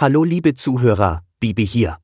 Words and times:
Hallo 0.00 0.24
liebe 0.24 0.54
Zuhörer, 0.54 1.26
Bibi 1.40 1.66
hier. 1.66 1.98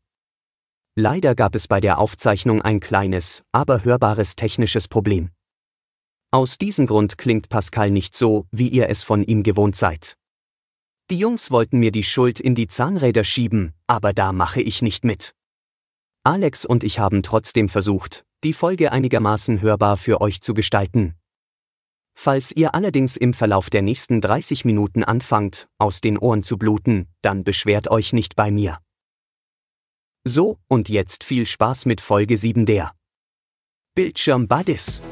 Leider 0.96 1.34
gab 1.34 1.54
es 1.54 1.66
bei 1.66 1.80
der 1.80 1.98
Aufzeichnung 1.98 2.60
ein 2.60 2.78
kleines, 2.78 3.42
aber 3.52 3.84
hörbares 3.84 4.36
technisches 4.36 4.86
Problem. 4.86 5.30
Aus 6.30 6.58
diesem 6.58 6.86
Grund 6.86 7.16
klingt 7.16 7.48
Pascal 7.48 7.90
nicht 7.90 8.14
so, 8.14 8.44
wie 8.50 8.68
ihr 8.68 8.90
es 8.90 9.02
von 9.02 9.22
ihm 9.22 9.42
gewohnt 9.42 9.76
seid. 9.76 10.18
Die 11.10 11.18
Jungs 11.18 11.50
wollten 11.50 11.78
mir 11.78 11.90
die 11.90 12.02
Schuld 12.02 12.38
in 12.38 12.54
die 12.54 12.68
Zahnräder 12.68 13.24
schieben, 13.24 13.72
aber 13.86 14.12
da 14.12 14.34
mache 14.34 14.60
ich 14.60 14.82
nicht 14.82 15.02
mit. 15.06 15.34
Alex 16.22 16.66
und 16.66 16.84
ich 16.84 16.98
haben 16.98 17.22
trotzdem 17.22 17.70
versucht, 17.70 18.26
die 18.44 18.52
Folge 18.52 18.92
einigermaßen 18.92 19.62
hörbar 19.62 19.96
für 19.96 20.20
euch 20.20 20.42
zu 20.42 20.52
gestalten. 20.52 21.14
Falls 22.18 22.50
ihr 22.50 22.74
allerdings 22.74 23.18
im 23.18 23.34
Verlauf 23.34 23.68
der 23.68 23.82
nächsten 23.82 24.22
30 24.22 24.64
Minuten 24.64 25.04
anfangt, 25.04 25.68
aus 25.78 26.00
den 26.00 26.16
Ohren 26.16 26.42
zu 26.42 26.56
bluten, 26.56 27.08
dann 27.20 27.44
beschwert 27.44 27.88
euch 27.88 28.14
nicht 28.14 28.34
bei 28.36 28.50
mir. 28.50 28.78
So, 30.24 30.58
und 30.66 30.88
jetzt 30.88 31.24
viel 31.24 31.44
Spaß 31.44 31.84
mit 31.84 32.00
Folge 32.00 32.38
7 32.38 32.64
der 32.64 32.92
Bildschirm 33.94 34.48
Buddies. 34.48 35.02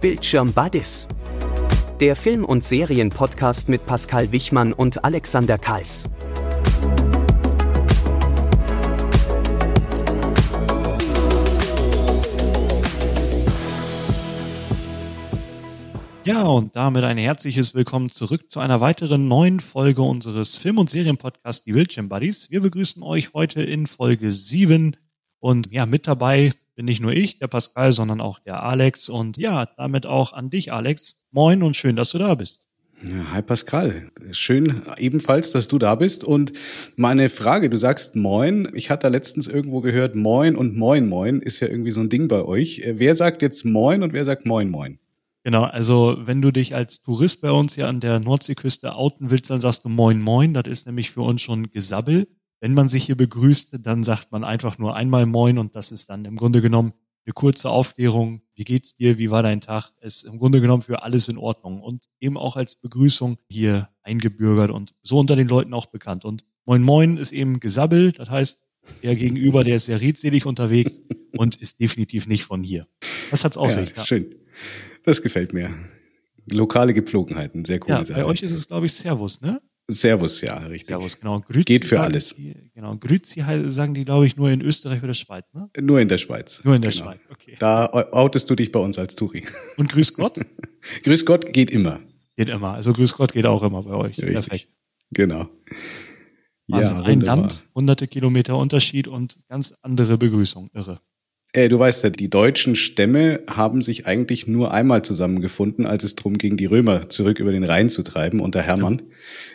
Bildschirm 0.00 0.52
Buddies. 0.52 1.06
Der 2.00 2.16
Film- 2.16 2.44
und 2.44 2.64
Serienpodcast 2.64 3.68
mit 3.68 3.86
Pascal 3.86 4.32
Wichmann 4.32 4.72
und 4.72 5.04
Alexander 5.04 5.58
Kals. 5.58 6.08
Ja, 16.26 16.42
und 16.42 16.74
damit 16.74 17.04
ein 17.04 17.18
herzliches 17.18 17.76
Willkommen 17.76 18.08
zurück 18.08 18.50
zu 18.50 18.58
einer 18.58 18.80
weiteren 18.80 19.28
neuen 19.28 19.60
Folge 19.60 20.02
unseres 20.02 20.58
Film- 20.58 20.78
und 20.78 20.90
Serienpodcasts 20.90 21.64
Die 21.64 21.72
Wildschirm 21.72 22.08
Buddies. 22.08 22.50
Wir 22.50 22.62
begrüßen 22.62 23.00
euch 23.04 23.32
heute 23.32 23.62
in 23.62 23.86
Folge 23.86 24.32
7 24.32 24.96
und 25.38 25.70
ja, 25.70 25.86
mit 25.86 26.08
dabei 26.08 26.50
bin 26.74 26.86
nicht 26.86 27.00
nur 27.00 27.12
ich, 27.12 27.38
der 27.38 27.46
Pascal, 27.46 27.92
sondern 27.92 28.20
auch 28.20 28.40
der 28.40 28.64
Alex 28.64 29.08
und 29.08 29.38
ja, 29.38 29.66
damit 29.76 30.04
auch 30.04 30.32
an 30.32 30.50
dich, 30.50 30.72
Alex. 30.72 31.22
Moin 31.30 31.62
und 31.62 31.76
schön, 31.76 31.94
dass 31.94 32.10
du 32.10 32.18
da 32.18 32.34
bist. 32.34 32.66
Hi 33.32 33.40
Pascal, 33.40 34.10
schön 34.32 34.82
ebenfalls, 34.98 35.52
dass 35.52 35.68
du 35.68 35.78
da 35.78 35.94
bist. 35.94 36.24
Und 36.24 36.52
meine 36.96 37.28
Frage, 37.28 37.70
du 37.70 37.78
sagst 37.78 38.16
Moin. 38.16 38.68
Ich 38.74 38.90
hatte 38.90 39.08
letztens 39.10 39.46
irgendwo 39.46 39.80
gehört, 39.80 40.16
Moin 40.16 40.56
und 40.56 40.76
Moin 40.76 41.08
Moin 41.08 41.40
ist 41.40 41.60
ja 41.60 41.68
irgendwie 41.68 41.92
so 41.92 42.00
ein 42.00 42.08
Ding 42.08 42.26
bei 42.26 42.42
euch. 42.42 42.82
Wer 42.84 43.14
sagt 43.14 43.42
jetzt 43.42 43.64
Moin 43.64 44.02
und 44.02 44.12
wer 44.12 44.24
sagt 44.24 44.44
Moin 44.44 44.70
Moin? 44.70 44.98
Genau, 45.46 45.62
also 45.62 46.16
wenn 46.18 46.42
du 46.42 46.50
dich 46.50 46.74
als 46.74 47.02
Tourist 47.02 47.40
bei 47.40 47.52
uns 47.52 47.76
hier 47.76 47.86
an 47.86 48.00
der 48.00 48.18
Nordseeküste 48.18 48.96
outen 48.96 49.30
willst, 49.30 49.48
dann 49.48 49.60
sagst 49.60 49.84
du 49.84 49.88
Moin 49.88 50.20
Moin. 50.20 50.54
Das 50.54 50.66
ist 50.66 50.86
nämlich 50.86 51.12
für 51.12 51.20
uns 51.20 51.40
schon 51.40 51.70
Gesabbel. 51.70 52.26
Wenn 52.58 52.74
man 52.74 52.88
sich 52.88 53.04
hier 53.04 53.16
begrüßt, 53.16 53.78
dann 53.80 54.02
sagt 54.02 54.32
man 54.32 54.42
einfach 54.42 54.78
nur 54.78 54.96
einmal 54.96 55.24
Moin 55.24 55.58
und 55.58 55.76
das 55.76 55.92
ist 55.92 56.10
dann 56.10 56.24
im 56.24 56.34
Grunde 56.34 56.62
genommen 56.62 56.94
eine 57.24 57.32
kurze 57.32 57.70
Aufklärung. 57.70 58.42
Wie 58.56 58.64
geht's 58.64 58.96
dir? 58.96 59.18
Wie 59.18 59.30
war 59.30 59.44
dein 59.44 59.60
Tag? 59.60 59.92
Ist 60.00 60.24
im 60.24 60.40
Grunde 60.40 60.60
genommen 60.60 60.82
für 60.82 61.04
alles 61.04 61.28
in 61.28 61.38
Ordnung 61.38 61.80
und 61.80 62.08
eben 62.18 62.36
auch 62.36 62.56
als 62.56 62.74
Begrüßung 62.74 63.38
hier 63.48 63.88
eingebürgert 64.02 64.72
und 64.72 64.96
so 65.04 65.16
unter 65.16 65.36
den 65.36 65.46
Leuten 65.46 65.74
auch 65.74 65.86
bekannt. 65.86 66.24
Und 66.24 66.44
Moin 66.64 66.82
Moin 66.82 67.18
ist 67.18 67.30
eben 67.30 67.60
Gesabbel. 67.60 68.10
Das 68.10 68.30
heißt, 68.30 68.66
der 69.04 69.14
Gegenüber, 69.14 69.62
der 69.62 69.76
ist 69.76 69.84
sehr 69.84 70.00
redselig 70.00 70.44
unterwegs 70.44 71.00
und 71.36 71.54
ist 71.54 71.78
definitiv 71.78 72.26
nicht 72.26 72.42
von 72.42 72.64
hier. 72.64 72.88
Das 73.30 73.44
hat's 73.44 73.56
auch 73.56 73.66
ja, 73.66 73.70
sich. 73.70 73.94
Ja. 73.96 74.04
Schön. 74.04 74.34
Das 75.06 75.22
gefällt 75.22 75.52
mir. 75.52 75.72
Lokale 76.50 76.92
Gepflogenheiten, 76.92 77.64
sehr 77.64 77.80
cool. 77.82 77.88
Ja, 77.90 78.02
bei 78.02 78.24
euch 78.24 78.42
ist 78.42 78.50
es, 78.50 78.68
glaube 78.68 78.86
ich, 78.86 78.92
Servus, 78.92 79.40
ne? 79.40 79.62
Servus, 79.88 80.40
ja, 80.40 80.58
richtig. 80.58 80.88
Servus, 80.88 81.18
genau. 81.18 81.40
Grüzi 81.40 81.64
Geht 81.64 81.84
für 81.84 82.00
alles. 82.00 82.34
Die, 82.34 82.70
genau. 82.74 82.96
Grüzi 82.96 83.40
sagen 83.70 83.94
die, 83.94 84.04
glaube 84.04 84.26
ich, 84.26 84.36
nur 84.36 84.50
in 84.50 84.60
Österreich 84.60 85.00
oder 85.02 85.14
Schweiz, 85.14 85.54
ne? 85.54 85.70
Nur 85.80 86.00
in 86.00 86.08
der 86.08 86.18
Schweiz. 86.18 86.60
Nur 86.64 86.74
in 86.74 86.82
der 86.82 86.90
genau. 86.90 87.04
Schweiz, 87.04 87.20
okay. 87.30 87.54
Da 87.60 87.86
outest 87.86 88.50
du 88.50 88.56
dich 88.56 88.72
bei 88.72 88.80
uns 88.80 88.98
als 88.98 89.14
Turi. 89.14 89.44
Und 89.76 89.90
Grüß 89.90 90.14
Gott? 90.14 90.40
grüß 91.04 91.24
Gott 91.24 91.52
geht 91.52 91.70
immer. 91.70 92.00
Geht 92.36 92.48
immer. 92.48 92.74
Also 92.74 92.92
Grüß 92.92 93.14
Gott 93.14 93.32
geht 93.32 93.46
auch 93.46 93.62
immer 93.62 93.84
bei 93.84 93.94
euch. 93.94 94.18
Richtig. 94.18 94.32
Perfekt. 94.32 94.74
Genau. 95.12 95.48
Wahnsinn. 96.66 96.96
Ja, 96.96 97.02
Ein 97.04 97.20
Land, 97.20 97.64
hunderte 97.76 98.08
Kilometer 98.08 98.58
Unterschied 98.58 99.06
und 99.06 99.38
ganz 99.48 99.72
andere 99.82 100.18
Begrüßung. 100.18 100.68
Irre. 100.74 101.00
Äh, 101.56 101.70
du 101.70 101.78
weißt 101.78 102.04
ja, 102.04 102.10
die 102.10 102.28
deutschen 102.28 102.76
Stämme 102.76 103.40
haben 103.48 103.80
sich 103.80 104.06
eigentlich 104.06 104.46
nur 104.46 104.72
einmal 104.72 105.02
zusammengefunden, 105.02 105.86
als 105.86 106.04
es 106.04 106.14
darum 106.14 106.36
ging, 106.36 106.58
die 106.58 106.66
Römer 106.66 107.08
zurück 107.08 107.40
über 107.40 107.50
den 107.50 107.64
Rhein 107.64 107.88
zu 107.88 108.02
treiben 108.02 108.40
unter 108.40 108.60
Hermann. 108.60 109.02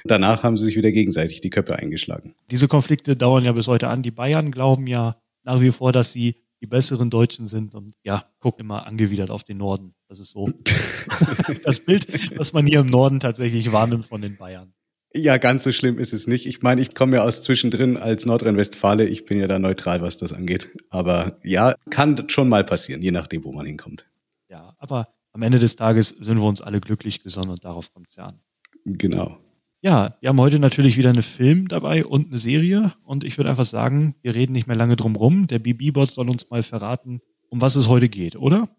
Danach 0.03 0.41
haben 0.41 0.57
sie 0.57 0.65
sich 0.65 0.75
wieder 0.75 0.91
gegenseitig 0.91 1.41
die 1.41 1.51
Köpfe 1.51 1.75
eingeschlagen. 1.77 2.33
Diese 2.49 2.67
Konflikte 2.67 3.15
dauern 3.15 3.45
ja 3.45 3.51
bis 3.51 3.67
heute 3.67 3.87
an. 3.87 4.01
Die 4.01 4.09
Bayern 4.09 4.49
glauben 4.49 4.87
ja 4.87 5.21
nach 5.43 5.61
wie 5.61 5.69
vor, 5.69 5.91
dass 5.91 6.11
sie 6.11 6.37
die 6.59 6.65
besseren 6.65 7.11
Deutschen 7.11 7.47
sind 7.47 7.75
und 7.75 7.95
ja, 8.03 8.23
guckt 8.39 8.59
immer 8.59 8.87
angewidert 8.87 9.29
auf 9.29 9.43
den 9.43 9.57
Norden. 9.57 9.93
Das 10.07 10.19
ist 10.19 10.31
so 10.31 10.49
das 11.63 11.81
Bild, 11.81 12.35
was 12.35 12.51
man 12.53 12.65
hier 12.65 12.79
im 12.79 12.87
Norden 12.87 13.19
tatsächlich 13.19 13.71
wahrnimmt 13.71 14.07
von 14.07 14.21
den 14.21 14.37
Bayern. 14.37 14.73
Ja, 15.13 15.37
ganz 15.37 15.63
so 15.63 15.71
schlimm 15.71 15.99
ist 15.99 16.13
es 16.13 16.27
nicht. 16.27 16.45
Ich 16.45 16.61
meine, 16.61 16.81
ich 16.81 16.95
komme 16.95 17.17
ja 17.17 17.23
aus 17.23 17.41
zwischendrin 17.41 17.97
als 17.97 18.25
Nordrhein-Westfale. 18.25 19.05
Ich 19.05 19.25
bin 19.25 19.39
ja 19.39 19.47
da 19.47 19.59
neutral, 19.59 20.01
was 20.01 20.17
das 20.17 20.31
angeht. 20.31 20.69
Aber 20.89 21.37
ja, 21.43 21.75
kann 21.89 22.29
schon 22.29 22.47
mal 22.47 22.63
passieren, 22.63 23.01
je 23.01 23.11
nachdem, 23.11 23.43
wo 23.43 23.51
man 23.51 23.65
hinkommt. 23.65 24.05
Ja, 24.47 24.73
aber 24.77 25.09
am 25.33 25.41
Ende 25.41 25.59
des 25.59 25.75
Tages 25.75 26.09
sind 26.09 26.37
wir 26.37 26.45
uns 26.45 26.61
alle 26.61 26.79
glücklich 26.79 27.23
gesonnen 27.23 27.49
und 27.49 27.65
darauf 27.65 27.93
kommt 27.93 28.07
es 28.07 28.15
ja 28.15 28.27
an. 28.27 28.39
Genau. 28.85 29.37
Ja, 29.81 30.15
wir 30.21 30.29
haben 30.29 30.39
heute 30.39 30.59
natürlich 30.59 30.97
wieder 30.97 31.09
eine 31.09 31.23
Film 31.23 31.67
dabei 31.67 32.05
und 32.05 32.27
eine 32.27 32.37
Serie. 32.37 32.93
Und 33.03 33.23
ich 33.23 33.37
würde 33.37 33.49
einfach 33.49 33.65
sagen, 33.65 34.15
wir 34.21 34.35
reden 34.35 34.53
nicht 34.53 34.67
mehr 34.67 34.77
lange 34.77 34.95
drum 34.95 35.15
rum. 35.15 35.47
Der 35.47 35.59
BB-Bot 35.59 36.11
soll 36.11 36.29
uns 36.29 36.49
mal 36.49 36.63
verraten, 36.63 37.19
um 37.49 37.61
was 37.61 37.75
es 37.75 37.87
heute 37.87 38.07
geht, 38.07 38.35
oder? 38.35 38.69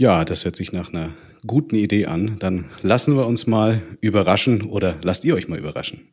Ja, 0.00 0.24
das 0.24 0.46
hört 0.46 0.56
sich 0.56 0.72
nach 0.72 0.88
einer 0.88 1.12
guten 1.46 1.74
Idee 1.74 2.06
an. 2.06 2.38
Dann 2.38 2.70
lassen 2.80 3.18
wir 3.18 3.26
uns 3.26 3.46
mal 3.46 3.82
überraschen 4.00 4.62
oder 4.62 4.98
lasst 5.02 5.26
ihr 5.26 5.34
euch 5.34 5.46
mal 5.46 5.58
überraschen. 5.58 6.08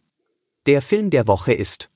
Der 0.65 0.81
Film 0.81 1.09
der 1.09 1.25
Woche 1.25 1.53
ist 1.53 1.89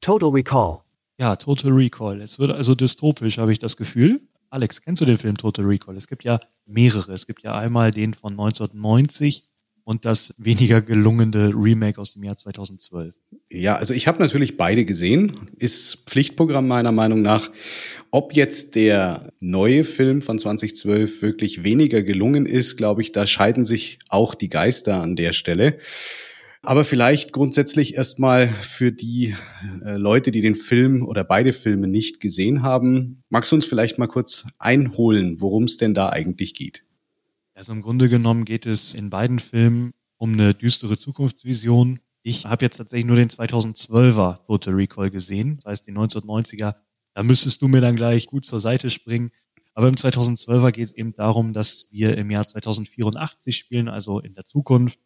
Total 0.00 0.28
Recall. 0.28 0.82
Ja, 1.18 1.34
Total 1.34 1.72
Recall. 1.72 2.20
Es 2.20 2.38
wird 2.38 2.52
also 2.52 2.76
dystopisch, 2.76 3.38
habe 3.38 3.50
ich 3.50 3.58
das 3.58 3.76
Gefühl. 3.76 4.20
Alex, 4.50 4.82
kennst 4.82 5.02
du 5.02 5.04
den 5.04 5.18
Film 5.18 5.36
Total 5.36 5.64
Recall? 5.64 5.96
Es 5.96 6.06
gibt 6.06 6.22
ja 6.22 6.38
mehrere. 6.64 7.12
Es 7.12 7.26
gibt 7.26 7.42
ja 7.42 7.58
einmal 7.58 7.90
den 7.90 8.14
von 8.14 8.34
1990, 8.34 9.49
und 9.84 10.04
das 10.04 10.34
weniger 10.38 10.80
gelungene 10.80 11.52
Remake 11.54 12.00
aus 12.00 12.14
dem 12.14 12.24
Jahr 12.24 12.36
2012. 12.36 13.14
Ja, 13.50 13.76
also 13.76 13.94
ich 13.94 14.06
habe 14.06 14.20
natürlich 14.20 14.56
beide 14.56 14.84
gesehen, 14.84 15.50
ist 15.58 16.04
Pflichtprogramm 16.06 16.68
meiner 16.68 16.92
Meinung 16.92 17.22
nach. 17.22 17.50
Ob 18.10 18.34
jetzt 18.34 18.74
der 18.74 19.32
neue 19.40 19.84
Film 19.84 20.22
von 20.22 20.38
2012 20.38 21.22
wirklich 21.22 21.64
weniger 21.64 22.02
gelungen 22.02 22.46
ist, 22.46 22.76
glaube 22.76 23.02
ich, 23.02 23.12
da 23.12 23.26
scheiden 23.26 23.64
sich 23.64 23.98
auch 24.08 24.34
die 24.34 24.48
Geister 24.48 25.00
an 25.00 25.16
der 25.16 25.32
Stelle. 25.32 25.78
Aber 26.62 26.84
vielleicht 26.84 27.32
grundsätzlich 27.32 27.94
erstmal 27.94 28.48
für 28.48 28.92
die 28.92 29.34
äh, 29.82 29.96
Leute, 29.96 30.30
die 30.30 30.42
den 30.42 30.54
Film 30.54 31.06
oder 31.06 31.24
beide 31.24 31.54
Filme 31.54 31.88
nicht 31.88 32.20
gesehen 32.20 32.62
haben, 32.62 33.22
magst 33.30 33.50
du 33.50 33.56
uns 33.56 33.64
vielleicht 33.64 33.96
mal 33.98 34.08
kurz 34.08 34.46
einholen, 34.58 35.40
worum 35.40 35.64
es 35.64 35.78
denn 35.78 35.94
da 35.94 36.10
eigentlich 36.10 36.52
geht? 36.52 36.84
Also 37.60 37.74
im 37.74 37.82
Grunde 37.82 38.08
genommen 38.08 38.46
geht 38.46 38.64
es 38.64 38.94
in 38.94 39.10
beiden 39.10 39.38
Filmen 39.38 39.92
um 40.16 40.32
eine 40.32 40.54
düstere 40.54 40.96
Zukunftsvision. 40.96 42.00
Ich 42.22 42.46
habe 42.46 42.64
jetzt 42.64 42.78
tatsächlich 42.78 43.04
nur 43.04 43.16
den 43.16 43.28
2012er 43.28 44.46
Total 44.46 44.72
Recall 44.72 45.10
gesehen, 45.10 45.56
das 45.56 45.66
heißt 45.66 45.86
die 45.86 45.92
1990er. 45.92 46.76
Da 47.12 47.22
müsstest 47.22 47.60
du 47.60 47.68
mir 47.68 47.82
dann 47.82 47.96
gleich 47.96 48.28
gut 48.28 48.46
zur 48.46 48.60
Seite 48.60 48.88
springen. 48.88 49.30
Aber 49.74 49.88
im 49.88 49.94
2012er 49.94 50.70
geht 50.70 50.86
es 50.86 50.94
eben 50.94 51.12
darum, 51.12 51.52
dass 51.52 51.88
wir 51.90 52.16
im 52.16 52.30
Jahr 52.30 52.46
2084 52.46 53.54
spielen, 53.54 53.90
also 53.90 54.20
in 54.20 54.32
der 54.32 54.46
Zukunft. 54.46 54.98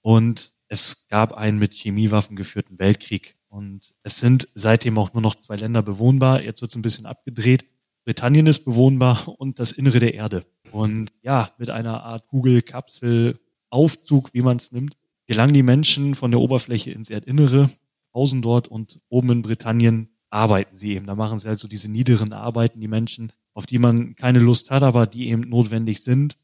Und 0.00 0.54
es 0.68 1.06
gab 1.08 1.34
einen 1.34 1.58
mit 1.58 1.74
Chemiewaffen 1.74 2.34
geführten 2.34 2.78
Weltkrieg. 2.78 3.36
Und 3.48 3.94
es 4.04 4.20
sind 4.20 4.48
seitdem 4.54 4.96
auch 4.96 5.12
nur 5.12 5.20
noch 5.20 5.34
zwei 5.34 5.56
Länder 5.56 5.82
bewohnbar. 5.82 6.42
Jetzt 6.42 6.62
wird 6.62 6.70
es 6.70 6.76
ein 6.76 6.82
bisschen 6.82 7.04
abgedreht. 7.04 7.66
Britannien 8.06 8.46
ist 8.46 8.64
bewohnbar 8.64 9.28
und 9.38 9.58
das 9.58 9.72
Innere 9.72 10.00
der 10.00 10.14
Erde. 10.14 10.46
Und 10.72 11.12
ja, 11.22 11.50
mit 11.58 11.70
einer 11.70 12.04
Art 12.04 12.28
Kugel-Kapsel-Aufzug, 12.28 14.34
wie 14.34 14.42
man 14.42 14.56
es 14.56 14.72
nimmt, 14.72 14.96
gelangen 15.26 15.54
die 15.54 15.62
Menschen 15.62 16.14
von 16.14 16.30
der 16.30 16.40
Oberfläche 16.40 16.90
ins 16.90 17.10
Erdinnere, 17.10 17.70
hausen 18.14 18.42
dort 18.42 18.68
und 18.68 19.00
oben 19.08 19.30
in 19.30 19.42
Britannien 19.42 20.08
arbeiten 20.30 20.76
sie 20.76 20.94
eben. 20.94 21.06
Da 21.06 21.14
machen 21.14 21.38
sie 21.38 21.48
also 21.48 21.68
diese 21.68 21.88
niederen 21.88 22.32
Arbeiten, 22.32 22.80
die 22.80 22.88
Menschen, 22.88 23.32
auf 23.54 23.66
die 23.66 23.78
man 23.78 24.16
keine 24.16 24.38
Lust 24.38 24.70
hat, 24.70 24.82
aber 24.82 25.06
die 25.06 25.28
eben 25.28 25.42
notwendig 25.42 26.02
sind. 26.02 26.36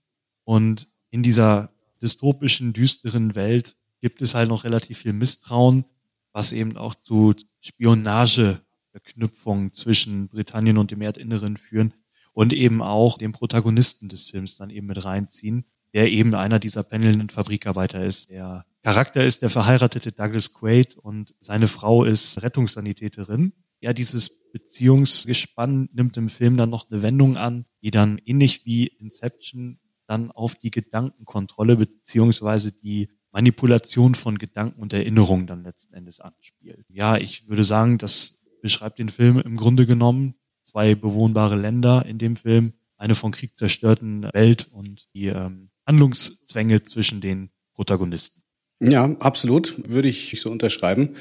Und 0.44 0.88
in 1.11 1.22
dieser 1.22 1.70
dystopischen, 2.02 2.72
düsteren 2.72 3.34
Welt 3.34 3.76
gibt 4.00 4.22
es 4.22 4.34
halt 4.34 4.49
noch 4.49 4.64
relativ 4.64 4.99
viel 4.99 5.12
Misstrauen, 5.12 5.84
was 6.32 6.52
eben 6.52 6.76
auch 6.76 6.94
zu 6.94 7.34
Spionage 7.61 8.61
Verknüpfungen 8.90 9.72
zwischen 9.72 10.29
Britannien 10.29 10.79
und 10.79 10.90
dem 10.90 11.02
Erdinneren 11.02 11.56
führen 11.56 11.93
und 12.36 12.52
eben 12.52 12.82
auch 12.82 13.16
den 13.16 13.32
Protagonisten 13.32 14.10
des 14.10 14.24
Films 14.24 14.58
dann 14.58 14.68
eben 14.68 14.88
mit 14.88 15.02
reinziehen, 15.02 15.64
der 15.94 16.12
eben 16.12 16.34
einer 16.34 16.58
dieser 16.58 16.82
pendelnden 16.82 17.30
Fabrikarbeiter 17.30 18.04
ist. 18.04 18.28
Der 18.28 18.66
Charakter 18.82 19.24
ist 19.24 19.40
der 19.40 19.48
verheiratete 19.48 20.12
Douglas 20.12 20.52
Quaid 20.52 20.98
und 20.98 21.34
seine 21.40 21.66
Frau 21.66 22.04
ist 22.04 22.42
Rettungssanitäterin. 22.42 23.54
Ja, 23.80 23.94
dieses 23.94 24.50
Beziehungsgespann 24.52 25.88
nimmt 25.94 26.18
im 26.18 26.28
Film 26.28 26.58
dann 26.58 26.68
noch 26.68 26.90
eine 26.90 27.00
Wendung 27.00 27.38
an, 27.38 27.64
die 27.80 27.90
dann 27.90 28.20
ähnlich 28.26 28.66
wie 28.66 28.86
Inception 28.86 29.78
dann 30.06 30.30
auf 30.30 30.56
die 30.56 30.70
Gedankenkontrolle 30.70 31.76
beziehungsweise 31.76 32.70
die 32.70 33.08
Manipulation 33.32 34.14
von 34.14 34.36
Gedanken 34.36 34.82
und 34.82 34.92
Erinnerungen 34.92 35.46
dann 35.46 35.64
letzten 35.64 35.94
Endes 35.94 36.20
anspielt. 36.20 36.84
Ja, 36.90 37.16
ich 37.16 37.48
würde 37.48 37.64
sagen, 37.64 37.96
das 37.96 38.42
beschreibt 38.60 38.98
den 38.98 39.08
Film 39.08 39.40
im 39.40 39.56
Grunde 39.56 39.86
genommen. 39.86 40.34
Zwei 40.76 40.94
bewohnbare 40.94 41.56
Länder 41.56 42.05
in 42.05 42.19
dem 42.19 42.37
Film, 42.37 42.75
eine 42.99 43.14
von 43.14 43.32
Krieg 43.32 43.56
zerstörten 43.56 44.25
Welt 44.34 44.69
und 44.73 45.08
die 45.14 45.28
ähm, 45.28 45.70
Handlungszwänge 45.87 46.82
zwischen 46.82 47.23
den 47.23 47.49
Protagonisten. 47.73 48.43
Ja, 48.78 49.17
absolut, 49.20 49.75
würde 49.90 50.08
ich 50.08 50.38
so 50.38 50.50
unterschreiben. 50.50 51.14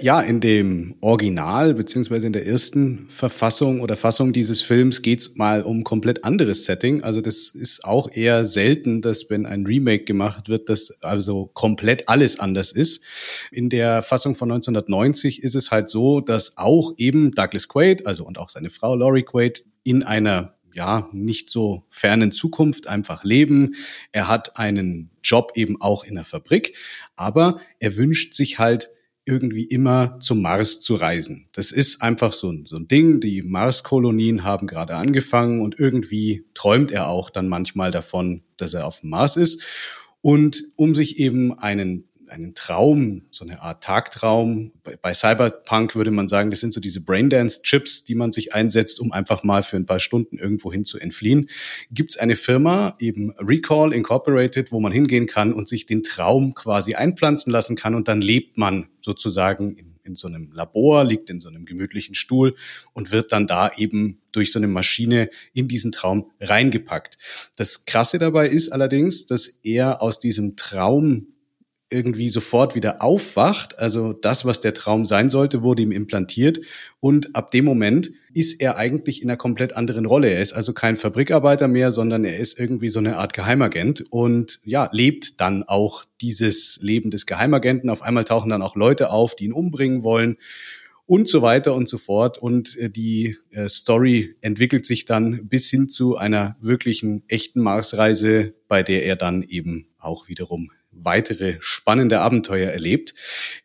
Ja, 0.00 0.20
in 0.20 0.38
dem 0.38 0.94
Original 1.00 1.74
beziehungsweise 1.74 2.28
in 2.28 2.32
der 2.32 2.46
ersten 2.46 3.06
Verfassung 3.08 3.80
oder 3.80 3.96
Fassung 3.96 4.32
dieses 4.32 4.62
Films 4.62 5.02
geht's 5.02 5.34
mal 5.34 5.62
um 5.62 5.82
komplett 5.82 6.22
anderes 6.24 6.66
Setting. 6.66 7.02
Also 7.02 7.20
das 7.20 7.48
ist 7.48 7.84
auch 7.84 8.12
eher 8.12 8.44
selten, 8.44 9.02
dass 9.02 9.28
wenn 9.28 9.44
ein 9.44 9.66
Remake 9.66 10.04
gemacht 10.04 10.48
wird, 10.48 10.68
dass 10.68 11.02
also 11.02 11.50
komplett 11.52 12.08
alles 12.08 12.38
anders 12.38 12.70
ist. 12.70 13.02
In 13.50 13.70
der 13.70 14.04
Fassung 14.04 14.36
von 14.36 14.52
1990 14.52 15.42
ist 15.42 15.56
es 15.56 15.72
halt 15.72 15.88
so, 15.88 16.20
dass 16.20 16.58
auch 16.58 16.92
eben 16.96 17.32
Douglas 17.32 17.66
Quaid, 17.66 18.06
also 18.06 18.24
und 18.24 18.38
auch 18.38 18.50
seine 18.50 18.70
Frau 18.70 18.94
Laurie 18.94 19.24
Quaid 19.24 19.64
in 19.82 20.04
einer 20.04 20.54
ja, 20.74 21.08
nicht 21.12 21.50
so 21.50 21.84
fernen 21.88 22.32
Zukunft 22.32 22.86
einfach 22.86 23.24
leben. 23.24 23.74
Er 24.12 24.28
hat 24.28 24.58
einen 24.58 25.10
Job 25.22 25.52
eben 25.54 25.80
auch 25.80 26.04
in 26.04 26.14
der 26.14 26.24
Fabrik, 26.24 26.76
aber 27.16 27.60
er 27.78 27.96
wünscht 27.96 28.34
sich 28.34 28.58
halt 28.58 28.90
irgendwie 29.24 29.64
immer 29.64 30.18
zum 30.20 30.42
Mars 30.42 30.80
zu 30.80 30.96
reisen. 30.96 31.48
Das 31.52 31.72
ist 31.72 32.02
einfach 32.02 32.32
so 32.32 32.50
ein, 32.50 32.66
so 32.66 32.76
ein 32.76 32.88
Ding. 32.88 33.20
Die 33.20 33.42
Mars-Kolonien 33.42 34.44
haben 34.44 34.66
gerade 34.66 34.96
angefangen 34.96 35.60
und 35.60 35.78
irgendwie 35.78 36.46
träumt 36.54 36.90
er 36.90 37.08
auch 37.08 37.30
dann 37.30 37.48
manchmal 37.48 37.90
davon, 37.90 38.42
dass 38.56 38.74
er 38.74 38.86
auf 38.86 39.00
dem 39.00 39.10
Mars 39.10 39.36
ist. 39.36 39.62
Und 40.22 40.64
um 40.76 40.94
sich 40.94 41.18
eben 41.18 41.56
einen 41.58 42.09
einen 42.30 42.54
Traum, 42.54 43.22
so 43.30 43.44
eine 43.44 43.60
Art 43.60 43.82
Tagtraum. 43.82 44.72
Bei, 44.82 44.96
bei 44.96 45.14
Cyberpunk 45.14 45.94
würde 45.96 46.10
man 46.10 46.28
sagen, 46.28 46.50
das 46.50 46.60
sind 46.60 46.72
so 46.72 46.80
diese 46.80 47.00
Braindance-Chips, 47.00 48.04
die 48.04 48.14
man 48.14 48.32
sich 48.32 48.54
einsetzt, 48.54 49.00
um 49.00 49.12
einfach 49.12 49.42
mal 49.42 49.62
für 49.62 49.76
ein 49.76 49.86
paar 49.86 50.00
Stunden 50.00 50.38
irgendwo 50.38 50.72
hin 50.72 50.84
zu 50.84 50.98
entfliehen. 50.98 51.48
Gibt 51.90 52.10
es 52.10 52.16
eine 52.16 52.36
Firma, 52.36 52.94
eben 52.98 53.32
Recall 53.38 53.92
Incorporated, 53.92 54.72
wo 54.72 54.80
man 54.80 54.92
hingehen 54.92 55.26
kann 55.26 55.52
und 55.52 55.68
sich 55.68 55.86
den 55.86 56.02
Traum 56.02 56.54
quasi 56.54 56.94
einpflanzen 56.94 57.52
lassen 57.52 57.76
kann 57.76 57.94
und 57.94 58.08
dann 58.08 58.20
lebt 58.20 58.56
man 58.56 58.88
sozusagen 59.00 59.76
in, 59.76 59.96
in 60.04 60.14
so 60.14 60.28
einem 60.28 60.52
Labor, 60.52 61.04
liegt 61.04 61.30
in 61.30 61.40
so 61.40 61.48
einem 61.48 61.64
gemütlichen 61.64 62.14
Stuhl 62.14 62.54
und 62.92 63.10
wird 63.12 63.32
dann 63.32 63.46
da 63.46 63.70
eben 63.76 64.20
durch 64.32 64.52
so 64.52 64.58
eine 64.58 64.68
Maschine 64.68 65.30
in 65.52 65.68
diesen 65.68 65.92
Traum 65.92 66.30
reingepackt. 66.40 67.18
Das 67.56 67.84
Krasse 67.84 68.18
dabei 68.18 68.48
ist 68.48 68.70
allerdings, 68.70 69.26
dass 69.26 69.48
er 69.62 70.02
aus 70.02 70.18
diesem 70.18 70.56
Traum 70.56 71.26
irgendwie 71.90 72.28
sofort 72.28 72.74
wieder 72.74 73.02
aufwacht. 73.02 73.78
Also 73.78 74.12
das, 74.12 74.44
was 74.44 74.60
der 74.60 74.74
Traum 74.74 75.04
sein 75.04 75.28
sollte, 75.28 75.62
wurde 75.62 75.82
ihm 75.82 75.92
implantiert. 75.92 76.60
Und 77.00 77.34
ab 77.34 77.50
dem 77.50 77.64
Moment 77.64 78.10
ist 78.32 78.60
er 78.60 78.76
eigentlich 78.76 79.22
in 79.22 79.28
einer 79.28 79.36
komplett 79.36 79.76
anderen 79.76 80.06
Rolle. 80.06 80.30
Er 80.30 80.40
ist 80.40 80.52
also 80.52 80.72
kein 80.72 80.96
Fabrikarbeiter 80.96 81.68
mehr, 81.68 81.90
sondern 81.90 82.24
er 82.24 82.38
ist 82.38 82.58
irgendwie 82.58 82.88
so 82.88 83.00
eine 83.00 83.16
Art 83.16 83.32
Geheimagent 83.32 84.04
und 84.10 84.60
ja, 84.64 84.88
lebt 84.92 85.40
dann 85.40 85.64
auch 85.64 86.04
dieses 86.20 86.78
Leben 86.80 87.10
des 87.10 87.26
Geheimagenten. 87.26 87.90
Auf 87.90 88.02
einmal 88.02 88.24
tauchen 88.24 88.50
dann 88.50 88.62
auch 88.62 88.76
Leute 88.76 89.10
auf, 89.10 89.34
die 89.34 89.44
ihn 89.44 89.52
umbringen 89.52 90.02
wollen 90.02 90.36
und 91.06 91.26
so 91.26 91.42
weiter 91.42 91.74
und 91.74 91.88
so 91.88 91.98
fort. 91.98 92.38
Und 92.38 92.76
äh, 92.76 92.88
die 92.88 93.36
äh, 93.50 93.68
Story 93.68 94.36
entwickelt 94.42 94.86
sich 94.86 95.06
dann 95.06 95.48
bis 95.48 95.68
hin 95.68 95.88
zu 95.88 96.16
einer 96.16 96.56
wirklichen 96.60 97.24
echten 97.26 97.60
Marsreise, 97.60 98.54
bei 98.68 98.84
der 98.84 99.04
er 99.04 99.16
dann 99.16 99.42
eben 99.42 99.88
auch 99.98 100.28
wiederum 100.28 100.70
weitere 100.92 101.56
spannende 101.60 102.20
Abenteuer 102.20 102.70
erlebt. 102.70 103.14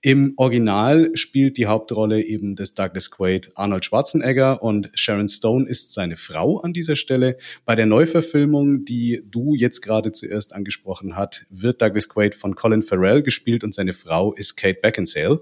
Im 0.01 0.33
Original 0.38 1.12
spielt 1.16 1.57
die 1.57 1.66
Hauptrolle 1.66 2.22
eben 2.22 2.56
des 2.56 2.74
Douglas 2.74 3.12
Quaid 3.12 3.51
Arnold 3.56 3.86
Schwarzenegger 3.86 4.62
und 4.62 4.89
Sharon 4.95 5.27
Stone 5.27 5.68
ist 5.68 5.94
seine 5.94 6.16
Frau 6.16 6.60
an 6.60 6.74
dieser 6.74 6.95
Stelle. 6.95 7.38
Bei 7.66 7.75
der 7.75 7.86
Neuverfilmung, 7.86 8.86
die 8.86 9.24
du 9.25 9.56
jetzt 9.56 9.81
gerade 9.81 10.12
zuerst 10.12 10.54
angesprochen 10.54 11.16
hast, 11.16 11.45
wird 11.50 11.81
Douglas 11.81 12.10
Quaid 12.10 12.36
von 12.36 12.56
Colin 12.56 12.83
Farrell 12.83 13.22
gespielt 13.22 13.63
und 13.63 13.74
seine 13.74 13.94
Frau 13.94 14.33
ist 14.33 14.56
Kate 14.56 14.80
Beckinsale. 14.81 15.42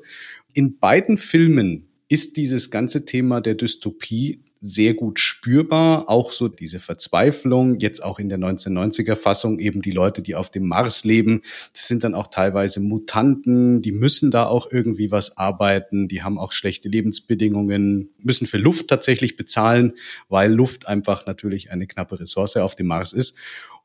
In 0.54 0.78
beiden 0.80 1.18
Filmen 1.18 1.88
ist 2.08 2.38
dieses 2.38 2.70
ganze 2.70 3.06
Thema 3.06 3.42
der 3.42 3.56
Dystopie 3.56 4.44
sehr 4.66 4.94
gut 4.94 5.20
spürbar. 5.20 6.10
Auch 6.10 6.32
so 6.32 6.48
diese 6.48 6.80
Verzweiflung, 6.80 7.80
jetzt 7.80 8.02
auch 8.02 8.18
in 8.18 8.30
der 8.30 8.40
1990er 8.40 9.18
Fassung 9.18 9.60
eben 9.60 9.82
die 9.82 9.92
Leute, 9.92 10.22
die 10.22 10.36
auf 10.36 10.50
dem 10.50 10.66
Mars 10.68 11.04
leben, 11.04 11.42
das 11.74 11.90
sind 11.90 12.06
dann 12.06 12.16
auch 12.16 12.28
teilweise 12.28 12.80
Mutanten, 12.80 13.82
die 13.82 13.92
müssen 13.92 14.32
da 14.32 14.46
auch 14.46 14.72
irgendwie 14.72 15.12
was 15.12 15.38
arbeiten, 15.38 16.08
die 16.08 16.24
haben 16.24 16.40
auch 16.40 16.54
schlechte 16.54 16.88
Lebensbedingungen, 16.88 18.14
müssen 18.20 18.48
für 18.48 18.58
Luft 18.58 18.88
tatsächlich 18.88 19.36
bezahlen, 19.36 19.94
weil 20.30 20.54
Luft 20.54 20.88
einfach 20.88 21.26
natürlich 21.26 21.70
eine 21.72 21.86
knappe 21.86 22.22
Ressource 22.22 22.56
auf 22.56 22.76
dem 22.76 22.88
Mars 22.88 23.12
ist. 23.12 23.38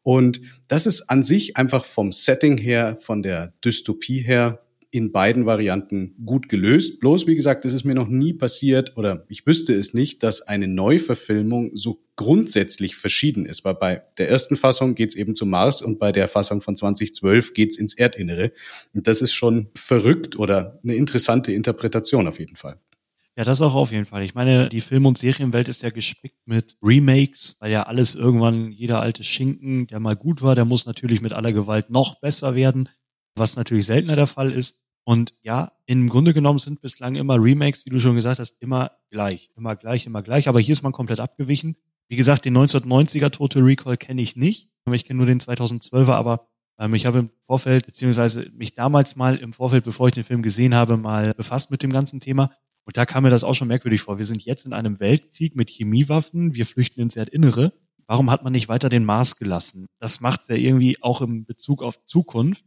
Und 0.05 0.41
das 0.69 0.87
ist 0.87 1.11
an 1.11 1.25
sich 1.25 1.57
einfach 1.57 1.85
vom 1.85 2.13
Setting 2.13 2.57
her, 2.57 2.99
von 3.01 3.25
der 3.25 3.53
Dystopie 3.65 4.21
her 4.21 4.63
in 4.91 5.13
beiden 5.13 5.45
Varianten 5.45 6.15
gut 6.25 6.49
gelöst. 6.49 6.99
Bloß, 7.01 7.27
wie 7.27 7.35
gesagt, 7.35 7.65
es 7.65 7.75
ist 7.75 7.85
mir 7.85 7.95
noch 7.95 8.09
nie 8.09 8.33
passiert 8.33 8.97
oder 8.97 9.25
ich 9.29 9.47
wüsste 9.47 9.75
es 9.75 9.93
nicht, 9.93 10.23
dass 10.23 10.41
eine 10.43 10.67
Neuverfilmung 10.67 11.77
so 11.77 12.03
grundsätzlich 12.17 12.97
verschieden 12.97 13.45
ist. 13.45 13.65
Weil 13.65 13.75
bei 13.75 14.03
der 14.17 14.31
ersten 14.31 14.57
Fassung 14.57 14.95
geht 14.95 15.11
es 15.11 15.17
eben 15.17 15.35
zum 15.35 15.51
Mars 15.51 15.83
und 15.83 15.99
bei 15.99 16.11
der 16.11 16.27
Fassung 16.27 16.63
von 16.63 16.75
2012 16.75 17.53
geht 17.53 17.73
es 17.73 17.79
ins 17.79 17.95
Erdinnere. 17.95 18.53
Und 18.95 19.07
das 19.07 19.21
ist 19.21 19.33
schon 19.33 19.69
verrückt 19.75 20.39
oder 20.39 20.81
eine 20.83 20.95
interessante 20.95 21.53
Interpretation 21.53 22.27
auf 22.27 22.39
jeden 22.39 22.57
Fall. 22.57 22.81
Ja, 23.37 23.45
das 23.45 23.63
auch 23.63 23.75
auf 23.75 23.93
jeden 23.93 24.05
Fall. 24.05 24.25
Ich 24.25 24.35
meine, 24.35 24.69
die 24.69 24.81
Film- 24.81 25.07
und 25.07 25.17
Serienwelt 25.17 25.69
ist 25.69 25.83
ja 25.83 25.91
gespickt 25.91 26.41
mit 26.45 26.77
Remakes, 26.83 27.57
weil 27.61 27.71
ja 27.71 27.85
alles 27.85 28.17
irgendwann, 28.17 28.73
jeder 28.73 29.01
alte 29.01 29.23
Schinken, 29.23 29.87
der 29.87 30.01
mal 30.01 30.17
gut 30.17 30.43
war, 30.43 30.57
der 30.57 30.65
muss 30.65 30.87
natürlich 30.87 31.21
mit 31.21 31.33
aller 31.33 31.53
Gewalt 31.53 31.89
noch 31.89 32.21
besser 32.21 32.57
werden 32.57 32.89
was 33.39 33.57
natürlich 33.57 33.87
seltener 33.87 34.17
der 34.17 34.27
Fall 34.27 34.53
ist. 34.53 34.85
Und 35.05 35.35
ja, 35.43 35.73
im 35.87 36.09
Grunde 36.09 36.35
genommen 36.35 36.59
sind 36.59 36.83
bislang 36.83 37.15
immer 37.15 37.43
Remakes, 37.43 37.87
wie 37.87 37.91
du 37.91 37.99
schon 37.99 38.17
gesagt 38.17 38.39
hast, 38.39 38.61
immer 38.61 38.91
gleich, 39.11 39.51
immer 39.57 39.75
gleich, 39.75 40.05
immer 40.07 40.23
gleich. 40.23 40.49
Aber 40.49 40.61
hier 40.61 40.75
ist 40.75 40.83
man 40.83 40.93
komplett 40.93 41.21
abgewichen. 41.21 41.77
Wie 42.09 42.17
gesagt, 42.17 42.45
den 42.45 42.57
1990er 42.57 43.31
Total 43.31 43.63
Recall 43.63 43.97
kenne 43.97 44.21
ich 44.21 44.37
nicht. 44.37 44.69
Ich 44.93 45.05
kenne 45.05 45.19
nur 45.19 45.27
den 45.27 45.41
2012er, 45.41 46.13
aber 46.13 46.47
ähm, 46.79 46.95
ich 46.95 47.07
habe 47.07 47.19
im 47.19 47.31
Vorfeld, 47.43 47.87
beziehungsweise 47.87 48.51
mich 48.55 48.75
damals 48.75 49.17
mal 49.17 49.37
im 49.37 49.53
Vorfeld, 49.53 49.85
bevor 49.85 50.09
ich 50.09 50.15
den 50.15 50.25
Film 50.25 50.43
gesehen 50.43 50.75
habe, 50.75 50.97
mal 50.97 51.35
befasst 51.35 51.71
mit 51.71 51.83
dem 51.83 51.93
ganzen 51.93 52.21
Thema. 52.21 52.51
Und 52.85 52.97
da 52.97 53.05
kam 53.05 53.25
mir 53.25 53.31
das 53.31 53.45
auch 53.45 53.55
schon 53.55 53.69
merkwürdig 53.69 54.01
vor. 54.01 54.19
Wir 54.19 54.25
sind 54.25 54.45
jetzt 54.45 54.65
in 54.65 54.73
einem 54.73 54.99
Weltkrieg 55.01 55.57
mit 55.57 55.69
Chemiewaffen, 55.69 56.55
wir 56.55 56.65
flüchten 56.65 57.01
ins 57.03 57.17
Erdinnere. 57.17 57.75
Warum 58.07 58.31
hat 58.31 58.43
man 58.43 58.53
nicht 58.53 58.71
weiter 58.71 58.89
den 58.89 59.05
Mars 59.05 59.37
gelassen? 59.37 59.87
Das 60.01 60.23
macht 60.23 60.49
ja 60.49 60.55
irgendwie 60.55 61.03
auch 61.03 61.21
im 61.21 61.45
Bezug 61.45 61.83
auf 61.83 62.03
Zukunft 62.07 62.65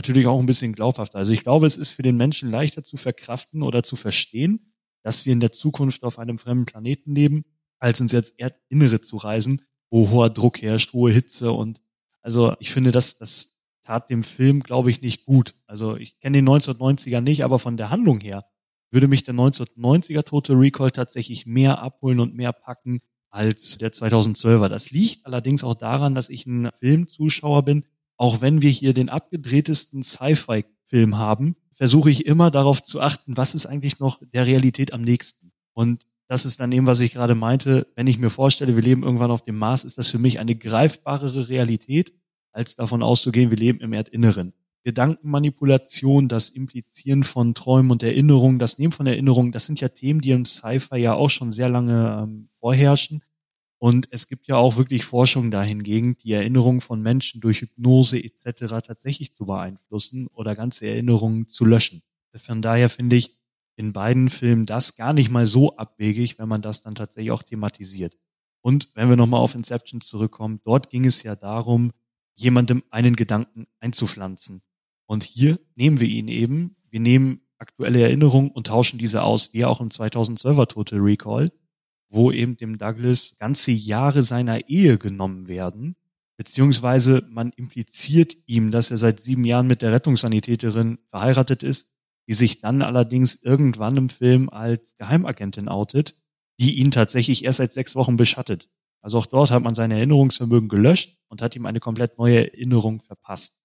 natürlich 0.00 0.26
auch 0.26 0.40
ein 0.40 0.46
bisschen 0.46 0.72
glaubhafter. 0.72 1.18
Also 1.18 1.32
ich 1.32 1.42
glaube, 1.42 1.66
es 1.66 1.76
ist 1.76 1.90
für 1.90 2.02
den 2.02 2.16
Menschen 2.16 2.50
leichter 2.50 2.82
zu 2.82 2.96
verkraften 2.96 3.62
oder 3.62 3.82
zu 3.82 3.96
verstehen, 3.96 4.72
dass 5.02 5.26
wir 5.26 5.32
in 5.34 5.40
der 5.40 5.52
Zukunft 5.52 6.04
auf 6.04 6.18
einem 6.18 6.38
fremden 6.38 6.64
Planeten 6.64 7.14
leben, 7.14 7.44
als 7.78 8.00
ins 8.00 8.12
jetzt 8.12 8.34
Erdinnere 8.38 9.02
zu 9.02 9.18
reisen, 9.18 9.62
wo 9.90 10.08
hoher 10.10 10.30
Druck 10.30 10.62
herrscht, 10.62 10.94
hohe 10.94 11.12
Hitze 11.12 11.52
und 11.52 11.80
also 12.22 12.54
ich 12.60 12.70
finde, 12.70 12.92
das, 12.92 13.18
das 13.18 13.58
tat 13.82 14.10
dem 14.10 14.24
Film, 14.24 14.60
glaube 14.60 14.90
ich, 14.90 15.00
nicht 15.00 15.24
gut. 15.24 15.54
Also 15.66 15.96
ich 15.96 16.18
kenne 16.20 16.38
den 16.38 16.48
1990er 16.48 17.20
nicht, 17.20 17.44
aber 17.44 17.58
von 17.58 17.76
der 17.76 17.90
Handlung 17.90 18.20
her 18.20 18.44
würde 18.90 19.08
mich 19.08 19.24
der 19.24 19.34
1990er 19.34 20.24
Total 20.24 20.56
Recall 20.56 20.90
tatsächlich 20.90 21.46
mehr 21.46 21.82
abholen 21.82 22.20
und 22.20 22.34
mehr 22.34 22.52
packen 22.52 23.00
als 23.30 23.78
der 23.78 23.92
2012er. 23.92 24.68
Das 24.68 24.90
liegt 24.90 25.24
allerdings 25.24 25.64
auch 25.64 25.74
daran, 25.74 26.14
dass 26.14 26.28
ich 26.28 26.46
ein 26.46 26.70
Filmzuschauer 26.78 27.64
bin, 27.64 27.84
auch 28.20 28.42
wenn 28.42 28.60
wir 28.60 28.68
hier 28.68 28.92
den 28.92 29.08
abgedrehtesten 29.08 30.02
Sci-Fi-Film 30.02 31.16
haben, 31.16 31.56
versuche 31.72 32.10
ich 32.10 32.26
immer 32.26 32.50
darauf 32.50 32.82
zu 32.82 33.00
achten, 33.00 33.38
was 33.38 33.54
ist 33.54 33.64
eigentlich 33.64 33.98
noch 33.98 34.20
der 34.34 34.46
Realität 34.46 34.92
am 34.92 35.00
nächsten. 35.00 35.52
Und 35.72 36.06
das 36.26 36.44
ist 36.44 36.60
dann 36.60 36.70
eben, 36.70 36.86
was 36.86 37.00
ich 37.00 37.14
gerade 37.14 37.34
meinte, 37.34 37.86
wenn 37.96 38.06
ich 38.06 38.18
mir 38.18 38.28
vorstelle, 38.28 38.76
wir 38.76 38.82
leben 38.82 39.04
irgendwann 39.04 39.30
auf 39.30 39.42
dem 39.42 39.56
Mars, 39.56 39.84
ist 39.84 39.96
das 39.96 40.10
für 40.10 40.18
mich 40.18 40.38
eine 40.38 40.54
greifbarere 40.54 41.48
Realität, 41.48 42.12
als 42.52 42.76
davon 42.76 43.02
auszugehen, 43.02 43.50
wir 43.50 43.56
leben 43.56 43.80
im 43.80 43.94
Erdinneren. 43.94 44.52
Gedankenmanipulation, 44.84 46.28
das 46.28 46.50
Implizieren 46.50 47.24
von 47.24 47.54
Träumen 47.54 47.90
und 47.90 48.02
Erinnerungen, 48.02 48.58
das 48.58 48.78
Nehmen 48.78 48.92
von 48.92 49.06
Erinnerungen, 49.06 49.50
das 49.50 49.64
sind 49.64 49.80
ja 49.80 49.88
Themen, 49.88 50.20
die 50.20 50.32
im 50.32 50.44
Sci-Fi 50.44 50.98
ja 50.98 51.14
auch 51.14 51.30
schon 51.30 51.52
sehr 51.52 51.70
lange 51.70 52.24
ähm, 52.24 52.48
vorherrschen. 52.52 53.22
Und 53.82 54.08
es 54.10 54.28
gibt 54.28 54.46
ja 54.46 54.56
auch 54.56 54.76
wirklich 54.76 55.06
Forschung 55.06 55.50
dahingegen, 55.50 56.18
die 56.18 56.32
Erinnerungen 56.32 56.82
von 56.82 57.00
Menschen 57.00 57.40
durch 57.40 57.62
Hypnose 57.62 58.22
etc. 58.22 58.86
tatsächlich 58.86 59.34
zu 59.34 59.46
beeinflussen 59.46 60.26
oder 60.34 60.54
ganze 60.54 60.86
Erinnerungen 60.86 61.48
zu 61.48 61.64
löschen. 61.64 62.02
Von 62.34 62.60
daher 62.60 62.90
finde 62.90 63.16
ich 63.16 63.38
in 63.76 63.94
beiden 63.94 64.28
Filmen 64.28 64.66
das 64.66 64.96
gar 64.96 65.14
nicht 65.14 65.30
mal 65.30 65.46
so 65.46 65.78
abwegig, 65.78 66.38
wenn 66.38 66.46
man 66.46 66.60
das 66.60 66.82
dann 66.82 66.94
tatsächlich 66.94 67.32
auch 67.32 67.42
thematisiert. 67.42 68.18
Und 68.60 68.90
wenn 68.92 69.08
wir 69.08 69.16
nochmal 69.16 69.40
auf 69.40 69.54
Inception 69.54 70.02
zurückkommen, 70.02 70.60
dort 70.62 70.90
ging 70.90 71.06
es 71.06 71.22
ja 71.22 71.34
darum, 71.34 71.92
jemandem 72.34 72.82
einen 72.90 73.16
Gedanken 73.16 73.66
einzupflanzen. 73.80 74.60
Und 75.06 75.24
hier 75.24 75.58
nehmen 75.74 76.00
wir 76.00 76.08
ihn 76.08 76.28
eben, 76.28 76.76
wir 76.90 77.00
nehmen 77.00 77.40
aktuelle 77.56 78.02
Erinnerungen 78.02 78.50
und 78.50 78.66
tauschen 78.66 78.98
diese 78.98 79.22
aus, 79.22 79.54
wie 79.54 79.64
auch 79.64 79.80
im 79.80 79.88
2012er 79.88 80.68
Total 80.68 80.98
Recall 80.98 81.50
wo 82.10 82.32
eben 82.32 82.56
dem 82.56 82.76
Douglas 82.76 83.36
ganze 83.38 83.70
Jahre 83.70 84.22
seiner 84.22 84.68
Ehe 84.68 84.98
genommen 84.98 85.48
werden, 85.48 85.96
beziehungsweise 86.36 87.24
man 87.30 87.52
impliziert 87.52 88.36
ihm, 88.46 88.70
dass 88.70 88.90
er 88.90 88.98
seit 88.98 89.20
sieben 89.20 89.44
Jahren 89.44 89.66
mit 89.66 89.80
der 89.80 89.92
Rettungssanitäterin 89.92 90.98
verheiratet 91.10 91.62
ist, 91.62 91.94
die 92.26 92.34
sich 92.34 92.60
dann 92.60 92.82
allerdings 92.82 93.42
irgendwann 93.42 93.96
im 93.96 94.08
Film 94.08 94.50
als 94.50 94.96
Geheimagentin 94.96 95.68
outet, 95.68 96.14
die 96.58 96.78
ihn 96.78 96.90
tatsächlich 96.90 97.44
erst 97.44 97.58
seit 97.58 97.72
sechs 97.72 97.94
Wochen 97.94 98.16
beschattet. 98.16 98.68
Also 99.02 99.18
auch 99.18 99.26
dort 99.26 99.50
hat 99.50 99.62
man 99.62 99.74
sein 99.74 99.90
Erinnerungsvermögen 99.90 100.68
gelöscht 100.68 101.18
und 101.28 101.40
hat 101.40 101.56
ihm 101.56 101.66
eine 101.66 101.80
komplett 101.80 102.18
neue 102.18 102.52
Erinnerung 102.52 103.00
verpasst. 103.00 103.60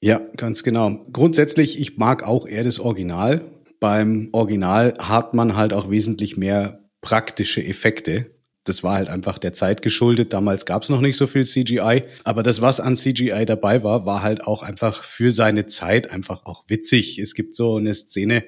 Ja, 0.00 0.20
ganz 0.36 0.62
genau. 0.62 1.04
Grundsätzlich, 1.12 1.78
ich 1.78 1.98
mag 1.98 2.22
auch 2.22 2.46
eher 2.46 2.64
das 2.64 2.78
Original. 2.78 3.50
Beim 3.80 4.28
Original 4.32 4.94
hat 4.98 5.34
man 5.34 5.56
halt 5.56 5.72
auch 5.72 5.90
wesentlich 5.90 6.36
mehr 6.36 6.87
praktische 7.00 7.64
Effekte. 7.64 8.30
Das 8.64 8.82
war 8.82 8.96
halt 8.96 9.08
einfach 9.08 9.38
der 9.38 9.54
Zeit 9.54 9.80
geschuldet. 9.80 10.34
Damals 10.34 10.66
gab 10.66 10.82
es 10.82 10.90
noch 10.90 11.00
nicht 11.00 11.16
so 11.16 11.26
viel 11.26 11.46
CGI. 11.46 12.04
Aber 12.24 12.42
das, 12.42 12.60
was 12.60 12.80
an 12.80 12.96
CGI 12.96 13.46
dabei 13.46 13.82
war, 13.82 14.04
war 14.04 14.22
halt 14.22 14.46
auch 14.46 14.62
einfach 14.62 15.04
für 15.04 15.32
seine 15.32 15.66
Zeit 15.66 16.10
einfach 16.10 16.44
auch 16.44 16.64
witzig. 16.68 17.18
Es 17.18 17.34
gibt 17.34 17.54
so 17.56 17.76
eine 17.76 17.94
Szene, 17.94 18.44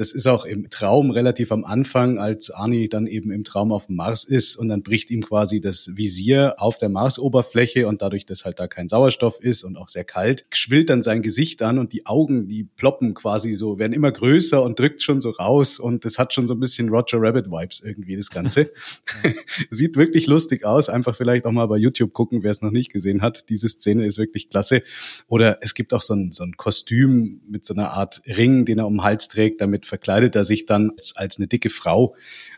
das 0.00 0.12
ist 0.12 0.26
auch 0.26 0.44
im 0.44 0.70
Traum 0.70 1.10
relativ 1.10 1.52
am 1.52 1.64
Anfang, 1.64 2.18
als 2.18 2.50
Arnie 2.50 2.88
dann 2.88 3.06
eben 3.06 3.30
im 3.30 3.44
Traum 3.44 3.72
auf 3.72 3.86
dem 3.86 3.96
Mars 3.96 4.24
ist 4.24 4.56
und 4.56 4.68
dann 4.68 4.82
bricht 4.82 5.10
ihm 5.10 5.22
quasi 5.22 5.60
das 5.60 5.96
Visier 5.96 6.54
auf 6.58 6.78
der 6.78 6.88
Marsoberfläche 6.88 7.86
und 7.88 8.02
dadurch, 8.02 8.26
dass 8.26 8.44
halt 8.44 8.58
da 8.58 8.68
kein 8.68 8.88
Sauerstoff 8.88 9.40
ist 9.40 9.64
und 9.64 9.76
auch 9.76 9.88
sehr 9.88 10.04
kalt, 10.04 10.46
schwillt 10.52 10.90
dann 10.90 11.02
sein 11.02 11.22
Gesicht 11.22 11.62
an 11.62 11.78
und 11.78 11.92
die 11.92 12.06
Augen, 12.06 12.48
die 12.48 12.64
ploppen 12.64 13.14
quasi 13.14 13.52
so, 13.52 13.78
werden 13.78 13.92
immer 13.92 14.12
größer 14.12 14.62
und 14.62 14.78
drückt 14.78 15.02
schon 15.02 15.20
so 15.20 15.30
raus 15.30 15.78
und 15.78 16.04
das 16.04 16.18
hat 16.18 16.32
schon 16.34 16.46
so 16.46 16.54
ein 16.54 16.60
bisschen 16.60 16.88
Roger 16.88 17.18
Rabbit 17.20 17.46
Vibes 17.46 17.82
irgendwie, 17.84 18.16
das 18.16 18.30
Ganze. 18.30 18.70
Sieht 19.70 19.96
wirklich 19.96 20.26
lustig 20.26 20.64
aus, 20.64 20.88
einfach 20.88 21.14
vielleicht 21.14 21.46
auch 21.46 21.52
mal 21.52 21.66
bei 21.66 21.76
YouTube 21.76 22.12
gucken, 22.12 22.42
wer 22.42 22.50
es 22.50 22.62
noch 22.62 22.70
nicht 22.70 22.92
gesehen 22.92 23.22
hat. 23.22 23.48
Diese 23.48 23.68
Szene 23.68 24.04
ist 24.04 24.18
wirklich 24.18 24.48
klasse. 24.48 24.82
Oder 25.28 25.58
es 25.62 25.74
gibt 25.74 25.94
auch 25.94 26.02
so 26.02 26.14
ein, 26.14 26.32
so 26.32 26.44
ein 26.44 26.56
Kostüm 26.56 27.40
mit 27.48 27.64
so 27.64 27.74
einer 27.74 27.92
Art 27.92 28.22
Ring, 28.26 28.64
den 28.64 28.78
er 28.78 28.86
um 28.86 28.94
den 28.94 29.02
Hals 29.02 29.28
trägt, 29.28 29.60
damit 29.60 29.85
verkleidet 29.86 30.34
er 30.36 30.44
sich 30.44 30.66
dann 30.66 30.90
als, 30.96 31.16
als 31.16 31.38
eine 31.38 31.46
dicke 31.46 31.70
Frau. 31.70 32.14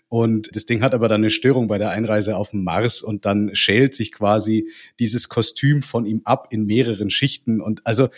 Und 0.08 0.48
das 0.56 0.64
Ding 0.64 0.82
hat 0.82 0.94
aber 0.94 1.08
dann 1.08 1.20
eine 1.20 1.30
Störung 1.30 1.66
bei 1.66 1.76
der 1.76 1.90
Einreise 1.90 2.36
auf 2.36 2.52
den 2.52 2.64
Mars 2.64 3.02
und 3.02 3.26
dann 3.26 3.54
schält 3.54 3.94
sich 3.94 4.10
quasi 4.10 4.70
dieses 4.98 5.28
Kostüm 5.28 5.82
von 5.82 6.06
ihm 6.06 6.22
ab 6.24 6.48
in 6.50 6.64
mehreren 6.64 7.10
Schichten. 7.10 7.60
Und 7.60 7.86
also 7.86 8.08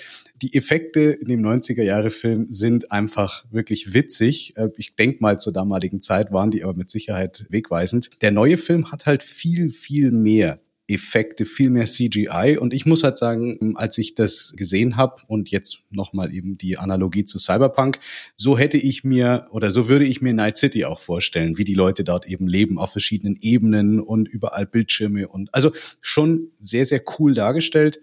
die 0.41 0.55
Effekte 0.55 1.01
in 1.01 1.27
dem 1.27 1.41
90er-Jahre-Film 1.41 2.47
sind 2.51 2.93
einfach 2.93 3.45
wirklich 3.51 3.93
witzig. 3.93 4.57
Äh, 4.57 4.69
ich 4.77 4.95
denke 4.95 5.19
mal, 5.21 5.39
zur 5.39 5.53
damaligen 5.53 6.01
Zeit 6.01 6.33
waren 6.33 6.53
die 6.53 6.63
aber 6.63 6.75
mit 6.75 6.91
Sicherheit 6.91 7.47
wegweisend. 7.51 8.11
Der 8.23 8.31
neue 8.31 8.57
Film 8.57 8.93
hat 8.93 9.07
halt 9.07 9.25
viel, 9.25 9.71
viel 9.71 10.13
mehr 10.13 10.61
Effekte, 10.91 11.45
viel 11.45 11.71
mehr 11.71 11.85
CGI. 11.85 12.59
Und 12.59 12.75
ich 12.75 12.87
muss 12.87 13.03
halt 13.03 13.19
sagen, 13.19 13.75
als 13.77 13.99
ich 13.99 14.15
das 14.15 14.53
gesehen 14.57 14.97
habe 14.97 15.23
und 15.27 15.51
jetzt 15.51 15.83
nochmal 15.91 16.33
eben 16.33 16.59
die 16.59 16.79
Analogie 16.79 17.25
zu 17.25 17.39
Cyberpunk, 17.39 17.99
so 18.37 18.59
hätte 18.59 18.77
ich 18.77 19.05
mir 19.05 19.47
oder 19.51 19.71
so 19.71 19.89
würde 19.89 20.05
ich 20.05 20.21
mir 20.21 20.35
Night 20.35 20.57
City 20.57 20.85
auch 20.85 21.01
vorstellen, 21.01 21.59
wie 21.59 21.65
die 21.65 21.75
Leute 21.75 22.05
dort 22.05 22.27
eben 22.27 22.47
leben 22.47 22.79
auf 22.79 22.93
verschiedenen 22.93 23.37
Ebenen 23.41 24.01
und 24.01 24.29
überall 24.29 24.67
Bildschirme 24.67 25.29
und 25.29 25.55
also 25.55 25.73
schon 26.01 26.49
sehr, 26.59 26.85
sehr 26.85 27.03
cool 27.19 27.35
dargestellt. 27.35 28.01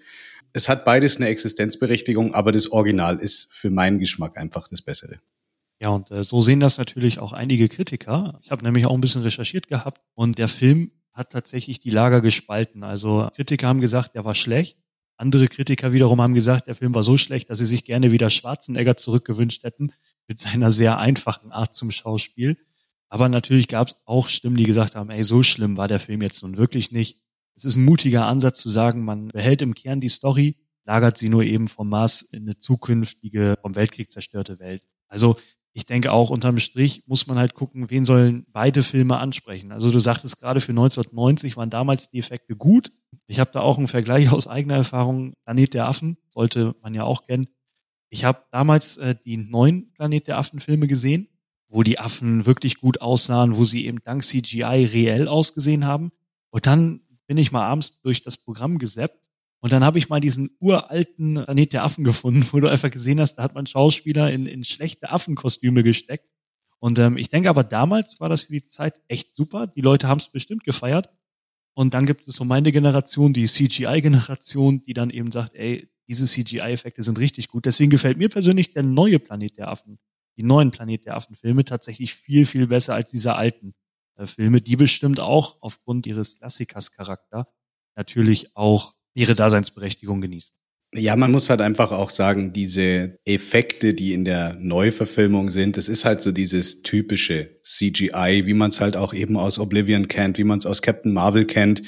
Es 0.54 0.70
hat 0.70 0.86
beides 0.86 1.18
eine 1.18 1.28
Existenzberechtigung, 1.28 2.34
aber 2.34 2.52
das 2.52 2.72
Original 2.72 3.18
ist 3.20 3.50
für 3.52 3.70
meinen 3.70 4.00
Geschmack 4.00 4.38
einfach 4.38 4.68
das 4.70 4.82
Bessere. 4.82 5.20
Ja, 5.80 5.90
und 5.90 6.10
äh, 6.10 6.24
so 6.24 6.42
sehen 6.42 6.60
das 6.60 6.78
natürlich 6.78 7.20
auch 7.20 7.34
einige 7.34 7.70
Kritiker. 7.70 8.40
Ich 8.44 8.52
habe 8.52 8.64
nämlich 8.64 8.86
auch 8.88 8.96
ein 8.96 9.02
bisschen 9.02 9.22
recherchiert 9.22 9.68
gehabt 9.68 10.02
und 10.16 10.40
der 10.40 10.48
Film 10.48 10.92
hat 11.18 11.32
tatsächlich 11.32 11.80
die 11.80 11.90
Lager 11.90 12.22
gespalten. 12.22 12.84
Also 12.84 13.30
Kritiker 13.36 13.68
haben 13.68 13.82
gesagt, 13.82 14.16
der 14.16 14.24
war 14.24 14.36
schlecht. 14.36 14.78
Andere 15.18 15.48
Kritiker 15.48 15.92
wiederum 15.94 16.22
haben 16.22 16.36
gesagt, 16.36 16.68
der 16.68 16.76
Film 16.76 16.94
war 16.94 17.02
so 17.02 17.18
schlecht, 17.18 17.50
dass 17.50 17.58
sie 17.58 17.66
sich 17.66 17.84
gerne 17.86 18.12
wieder 18.12 18.30
Schwarzenegger 18.30 18.96
zurückgewünscht 18.98 19.64
hätten 19.64 19.92
mit 20.28 20.40
seiner 20.40 20.70
sehr 20.70 21.00
einfachen 21.00 21.52
Art 21.52 21.74
zum 21.74 21.90
Schauspiel. 21.90 22.56
Aber 23.10 23.30
natürlich 23.30 23.68
gab 23.68 23.88
es 23.88 23.96
auch 24.06 24.28
Stimmen, 24.28 24.58
die 24.58 24.66
gesagt 24.66 24.96
haben, 24.96 25.10
ey, 25.10 25.24
so 25.24 25.42
schlimm 25.42 25.76
war 25.76 25.88
der 25.88 26.00
Film 26.00 26.22
jetzt 26.22 26.44
nun 26.44 26.58
wirklich 26.58 26.92
nicht. 26.92 27.20
Es 27.56 27.66
ist 27.66 27.78
ein 27.78 27.86
mutiger 27.86 28.28
Ansatz 28.28 28.60
zu 28.60 28.70
sagen, 28.70 29.04
man 29.04 29.30
behält 29.30 29.64
im 29.64 29.74
Kern 29.74 30.00
die 30.00 30.10
Story, 30.10 30.58
lagert 30.86 31.18
sie 31.18 31.30
nur 31.30 31.44
eben 31.44 31.68
vom 31.68 31.90
Mars 31.90 32.22
in 32.22 32.44
eine 32.44 32.58
zukünftige, 32.58 33.58
vom 33.62 33.76
Weltkrieg 33.76 34.12
zerstörte 34.12 34.60
Welt. 34.60 34.84
Also 35.08 35.38
ich 35.78 35.86
denke 35.86 36.12
auch 36.12 36.32
unterm 36.32 36.58
Strich 36.58 37.04
muss 37.06 37.28
man 37.28 37.38
halt 37.38 37.54
gucken, 37.54 37.92
wen 37.92 38.04
sollen 38.04 38.48
beide 38.52 38.82
Filme 38.82 39.20
ansprechen. 39.20 39.72
Also 39.72 39.92
du 39.92 40.00
sagtest 40.00 40.42
gerade 40.42 40.60
für 40.60 40.72
1990 40.72 41.56
waren 41.56 41.70
damals 41.70 42.10
die 42.10 42.18
Effekte 42.18 42.56
gut. 42.56 42.92
Ich 43.28 43.40
habe 43.40 43.52
da 43.54 43.60
auch 43.60 43.78
einen 43.78 43.88
Vergleich 43.88 44.32
aus 44.32 44.48
eigener 44.48 44.74
Erfahrung. 44.74 45.34
Planet 45.46 45.76
der 45.76 45.88
Affen 45.88 46.18
sollte 46.34 46.76
man 46.82 46.96
ja 46.96 47.04
auch 47.04 47.28
kennen. 47.28 47.46
Ich 48.10 48.26
habe 48.26 48.42
damals 48.50 48.98
äh, 48.98 49.14
die 49.24 49.38
neuen 49.38 49.94
Planet 49.94 50.28
der 50.28 50.40
Affen 50.40 50.60
Filme 50.60 50.88
gesehen, 50.88 51.28
wo 51.68 51.84
die 51.84 52.00
Affen 52.00 52.48
wirklich 52.48 52.78
gut 52.82 53.00
aussahen, 53.00 53.56
wo 53.56 53.64
sie 53.64 53.86
eben 53.86 54.00
dank 54.04 54.24
CGI 54.24 54.64
reell 54.92 55.28
ausgesehen 55.28 55.86
haben. 55.86 56.12
Und 56.50 56.66
dann 56.66 57.02
bin 57.28 57.38
ich 57.38 57.52
mal 57.52 57.68
abends 57.68 58.02
durch 58.02 58.24
das 58.24 58.38
Programm 58.38 58.80
gesäppt 58.80 59.27
und 59.60 59.72
dann 59.72 59.84
habe 59.84 59.98
ich 59.98 60.10
mal 60.10 60.20
diesen 60.20 60.56
uralten 60.60 61.44
Planet 61.44 61.74
der 61.74 61.84
Affen 61.84 62.04
gefunden, 62.04 62.46
wo 62.52 62.60
du 62.60 62.68
einfach 62.68 62.92
gesehen 62.92 63.20
hast, 63.20 63.36
da 63.36 63.44
hat 63.44 63.56
man 63.56 63.66
Schauspieler 63.66 64.32
in, 64.32 64.46
in 64.46 64.64
schlechte 64.64 65.12
Affenkostüme 65.12 65.84
gesteckt. 65.84 66.30
Und 66.80 67.00
ähm, 67.00 67.18
ich 67.18 67.30
denke 67.30 67.50
aber 67.50 67.64
damals 67.64 68.20
war 68.20 68.30
das 68.30 68.44
für 68.44 68.54
die 68.54 68.66
Zeit 68.66 69.02
echt 69.08 69.36
super. 69.36 69.66
Die 69.66 69.82
Leute 69.82 70.08
haben 70.08 70.20
es 70.20 70.28
bestimmt 70.28 70.64
gefeiert. 70.64 71.10
Und 71.74 71.94
dann 71.94 72.06
gibt 72.06 72.28
es 72.28 72.36
so 72.36 72.44
meine 72.44 72.72
Generation, 72.72 73.34
die 73.34 73.48
CGI-Generation, 73.48 74.80
die 74.80 74.94
dann 74.94 75.10
eben 75.10 75.32
sagt, 75.32 75.56
ey, 75.56 75.90
diese 76.08 76.26
CGI-Effekte 76.26 77.02
sind 77.02 77.20
richtig 77.20 77.50
gut. 77.50 77.66
Deswegen 77.66 77.90
gefällt 77.90 78.18
mir 78.18 78.30
persönlich 78.30 78.74
der 78.74 78.84
neue 78.84 79.20
Planet 79.20 79.58
der 79.58 79.70
Affen, 79.70 80.00
die 80.38 80.44
neuen 80.44 80.72
Planet 80.72 81.06
der 81.06 81.16
Affen-Filme 81.16 81.66
tatsächlich 81.66 82.14
viel, 82.16 82.46
viel 82.46 82.68
besser 82.68 82.94
als 82.94 83.12
diese 83.12 83.36
alten 83.36 83.74
äh, 84.16 84.26
Filme, 84.26 84.62
die 84.62 84.76
bestimmt 84.76 85.20
auch 85.20 85.62
aufgrund 85.62 86.08
ihres 86.08 86.38
Klassikers-Charakter 86.38 87.48
natürlich 87.96 88.56
auch 88.56 88.97
ihre 89.18 89.36
Daseinsberechtigung 89.36 90.22
genießen. 90.22 90.56
Ja, 90.94 91.18
man 91.18 91.32
muss 91.32 91.50
halt 91.50 91.60
einfach 91.60 91.92
auch 91.92 92.10
sagen, 92.10 92.54
diese 92.54 93.20
Effekte, 93.26 93.94
die 93.94 94.14
in 94.14 94.24
der 94.24 94.54
Neuverfilmung 94.54 95.50
sind, 95.50 95.76
das 95.76 95.90
ist 95.90 96.06
halt 96.06 96.22
so 96.22 96.32
dieses 96.32 96.82
typische 96.82 97.60
CGI, 97.62 98.44
wie 98.46 98.54
man 98.54 98.70
es 98.70 98.80
halt 98.80 98.96
auch 98.96 99.14
eben 99.14 99.36
aus 99.36 99.60
Oblivion 99.60 100.08
kennt, 100.08 100.38
wie 100.38 100.46
man 100.46 100.60
es 100.60 100.66
aus 100.66 100.82
Captain 100.82 101.12
Marvel 101.12 101.46
kennt. 101.46 101.82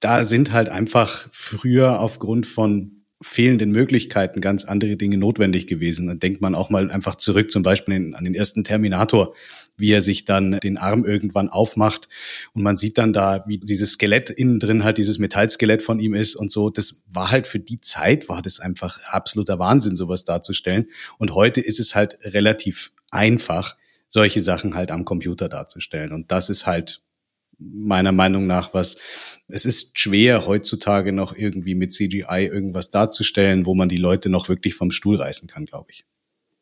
Da 0.00 0.24
sind 0.24 0.52
halt 0.52 0.68
einfach 0.68 1.28
früher 1.32 2.00
aufgrund 2.00 2.46
von 2.46 2.97
fehlenden 3.20 3.72
Möglichkeiten 3.72 4.40
ganz 4.40 4.64
andere 4.64 4.96
Dinge 4.96 5.18
notwendig 5.18 5.66
gewesen. 5.66 6.06
Dann 6.06 6.20
denkt 6.20 6.40
man 6.40 6.54
auch 6.54 6.70
mal 6.70 6.90
einfach 6.90 7.16
zurück, 7.16 7.50
zum 7.50 7.64
Beispiel 7.64 8.14
an 8.14 8.24
den 8.24 8.34
ersten 8.34 8.62
Terminator, 8.62 9.34
wie 9.76 9.90
er 9.90 10.02
sich 10.02 10.24
dann 10.24 10.52
den 10.52 10.76
Arm 10.76 11.04
irgendwann 11.04 11.48
aufmacht 11.48 12.08
und 12.52 12.62
man 12.62 12.76
sieht 12.76 12.96
dann 12.96 13.12
da, 13.12 13.44
wie 13.48 13.58
dieses 13.58 13.92
Skelett 13.92 14.30
innen 14.30 14.60
drin 14.60 14.84
halt 14.84 14.98
dieses 14.98 15.18
Metallskelett 15.18 15.82
von 15.82 15.98
ihm 15.98 16.14
ist 16.14 16.36
und 16.36 16.50
so. 16.50 16.70
Das 16.70 17.00
war 17.12 17.30
halt 17.30 17.48
für 17.48 17.58
die 17.58 17.80
Zeit, 17.80 18.28
war 18.28 18.40
das 18.40 18.60
einfach 18.60 19.00
absoluter 19.04 19.58
Wahnsinn, 19.58 19.96
sowas 19.96 20.24
darzustellen. 20.24 20.86
Und 21.18 21.34
heute 21.34 21.60
ist 21.60 21.80
es 21.80 21.96
halt 21.96 22.18
relativ 22.22 22.92
einfach, 23.10 23.76
solche 24.06 24.40
Sachen 24.40 24.74
halt 24.74 24.90
am 24.90 25.04
Computer 25.04 25.48
darzustellen. 25.48 26.12
Und 26.12 26.30
das 26.30 26.50
ist 26.50 26.66
halt 26.66 27.02
meiner 27.58 28.12
Meinung 28.12 28.46
nach 28.46 28.72
was. 28.74 28.96
Es 29.48 29.64
ist 29.64 29.98
schwer 29.98 30.46
heutzutage 30.46 31.12
noch 31.12 31.34
irgendwie 31.34 31.74
mit 31.74 31.92
CGI 31.92 32.48
irgendwas 32.50 32.90
darzustellen, 32.90 33.66
wo 33.66 33.74
man 33.74 33.88
die 33.88 33.96
Leute 33.96 34.28
noch 34.28 34.48
wirklich 34.48 34.74
vom 34.74 34.90
Stuhl 34.90 35.16
reißen 35.16 35.48
kann, 35.48 35.66
glaube 35.66 35.90
ich. 35.90 36.04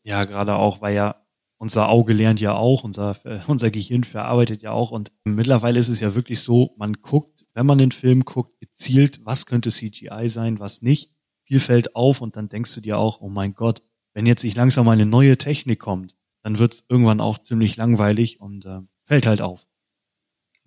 Ja, 0.02 0.24
gerade 0.24 0.56
auch, 0.56 0.80
weil 0.80 0.94
ja 0.94 1.26
unser 1.58 1.88
Auge 1.88 2.12
lernt 2.12 2.40
ja 2.40 2.54
auch, 2.54 2.84
unser, 2.84 3.16
äh, 3.24 3.38
unser 3.46 3.70
Gehirn 3.70 4.04
verarbeitet 4.04 4.62
ja 4.62 4.72
auch 4.72 4.90
und 4.90 5.12
mittlerweile 5.24 5.80
ist 5.80 5.88
es 5.88 6.00
ja 6.00 6.14
wirklich 6.14 6.40
so, 6.40 6.74
man 6.76 6.94
guckt, 6.94 7.44
wenn 7.54 7.66
man 7.66 7.78
den 7.78 7.92
Film 7.92 8.24
guckt, 8.24 8.60
gezielt, 8.60 9.20
was 9.24 9.46
könnte 9.46 9.70
CGI 9.70 10.28
sein, 10.28 10.60
was 10.60 10.82
nicht. 10.82 11.14
Viel 11.44 11.60
fällt 11.60 11.94
auf 11.94 12.20
und 12.20 12.36
dann 12.36 12.48
denkst 12.48 12.74
du 12.74 12.80
dir 12.80 12.98
auch, 12.98 13.20
oh 13.20 13.28
mein 13.28 13.54
Gott, 13.54 13.82
wenn 14.12 14.26
jetzt 14.26 14.44
nicht 14.44 14.56
langsam 14.56 14.88
eine 14.88 15.06
neue 15.06 15.38
Technik 15.38 15.78
kommt, 15.78 16.16
dann 16.42 16.58
wird 16.58 16.74
es 16.74 16.84
irgendwann 16.88 17.20
auch 17.20 17.38
ziemlich 17.38 17.76
langweilig 17.76 18.40
und 18.40 18.66
äh, 18.66 18.80
fällt 19.04 19.26
halt 19.26 19.42
auf. 19.42 19.65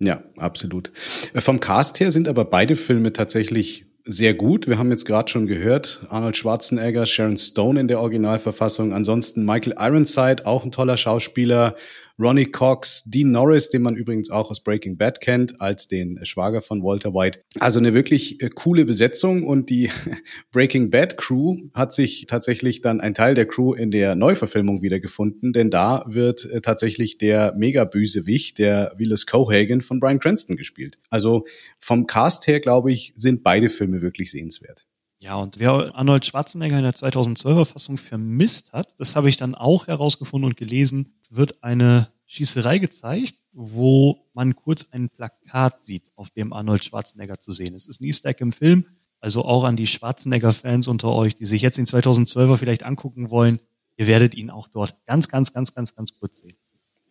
Ja, 0.00 0.22
absolut. 0.38 0.90
Äh, 1.34 1.40
vom 1.40 1.60
Cast 1.60 2.00
her 2.00 2.10
sind 2.10 2.26
aber 2.26 2.44
beide 2.44 2.74
Filme 2.76 3.12
tatsächlich 3.12 3.86
sehr 4.04 4.32
gut. 4.34 4.66
Wir 4.66 4.78
haben 4.78 4.90
jetzt 4.90 5.04
gerade 5.04 5.30
schon 5.30 5.46
gehört, 5.46 6.00
Arnold 6.08 6.36
Schwarzenegger, 6.36 7.04
Sharon 7.04 7.36
Stone 7.36 7.78
in 7.78 7.86
der 7.86 8.00
Originalverfassung. 8.00 8.94
Ansonsten 8.94 9.44
Michael 9.44 9.74
Ironside, 9.78 10.46
auch 10.46 10.64
ein 10.64 10.72
toller 10.72 10.96
Schauspieler. 10.96 11.76
Ronnie 12.20 12.46
Cox, 12.46 13.04
Dean 13.04 13.30
Norris, 13.30 13.70
den 13.70 13.80
man 13.80 13.96
übrigens 13.96 14.30
auch 14.30 14.50
aus 14.50 14.62
Breaking 14.62 14.98
Bad 14.98 15.22
kennt, 15.22 15.60
als 15.60 15.88
den 15.88 16.22
Schwager 16.26 16.60
von 16.60 16.82
Walter 16.82 17.14
White. 17.14 17.40
Also 17.58 17.78
eine 17.78 17.94
wirklich 17.94 18.42
äh, 18.42 18.50
coole 18.50 18.84
Besetzung 18.84 19.44
und 19.44 19.70
die 19.70 19.90
Breaking 20.52 20.90
Bad 20.90 21.16
Crew 21.16 21.56
hat 21.72 21.94
sich 21.94 22.26
tatsächlich 22.28 22.82
dann 22.82 23.00
ein 23.00 23.14
Teil 23.14 23.34
der 23.34 23.46
Crew 23.46 23.72
in 23.72 23.90
der 23.90 24.16
Neuverfilmung 24.16 24.82
wiedergefunden, 24.82 25.54
denn 25.54 25.70
da 25.70 26.04
wird 26.06 26.44
äh, 26.44 26.60
tatsächlich 26.60 27.16
der 27.16 27.54
Mega-Bösewicht, 27.56 28.58
der 28.58 28.92
Willis 28.98 29.26
Cohagen 29.26 29.80
von 29.80 29.98
Brian 29.98 30.20
Cranston 30.20 30.56
gespielt. 30.56 30.98
Also 31.08 31.46
vom 31.78 32.06
Cast 32.06 32.46
her, 32.46 32.60
glaube 32.60 32.92
ich, 32.92 33.14
sind 33.16 33.42
beide 33.42 33.70
Filme 33.70 34.02
wirklich 34.02 34.30
sehenswert. 34.30 34.86
Ja, 35.22 35.34
und 35.36 35.58
wer 35.58 35.94
Arnold 35.94 36.24
Schwarzenegger 36.24 36.78
in 36.78 36.82
der 36.82 36.94
2012er 36.94 37.66
Fassung 37.66 37.98
vermisst 37.98 38.72
hat, 38.72 38.94
das 38.98 39.16
habe 39.16 39.28
ich 39.28 39.36
dann 39.36 39.54
auch 39.54 39.86
herausgefunden 39.86 40.48
und 40.48 40.56
gelesen, 40.56 41.12
wird 41.30 41.62
eine 41.62 42.08
Schießerei 42.24 42.78
gezeigt, 42.78 43.34
wo 43.52 44.30
man 44.32 44.56
kurz 44.56 44.86
ein 44.92 45.10
Plakat 45.10 45.84
sieht, 45.84 46.10
auf 46.16 46.30
dem 46.30 46.54
Arnold 46.54 46.86
Schwarzenegger 46.86 47.38
zu 47.38 47.52
sehen 47.52 47.74
ist. 47.74 47.82
Es 47.82 47.96
ist 47.96 48.00
ein 48.00 48.06
Easter 48.06 48.30
Egg 48.30 48.40
im 48.40 48.52
Film, 48.52 48.86
also 49.20 49.44
auch 49.44 49.64
an 49.64 49.76
die 49.76 49.86
Schwarzenegger-Fans 49.86 50.88
unter 50.88 51.12
euch, 51.12 51.36
die 51.36 51.44
sich 51.44 51.60
jetzt 51.60 51.76
den 51.76 51.86
2012er 51.86 52.56
vielleicht 52.56 52.84
angucken 52.84 53.28
wollen. 53.28 53.60
Ihr 53.98 54.06
werdet 54.06 54.34
ihn 54.34 54.48
auch 54.48 54.68
dort 54.68 55.04
ganz, 55.04 55.28
ganz, 55.28 55.52
ganz, 55.52 55.74
ganz, 55.74 55.94
ganz 55.94 56.18
kurz 56.18 56.38
sehen. 56.38 56.56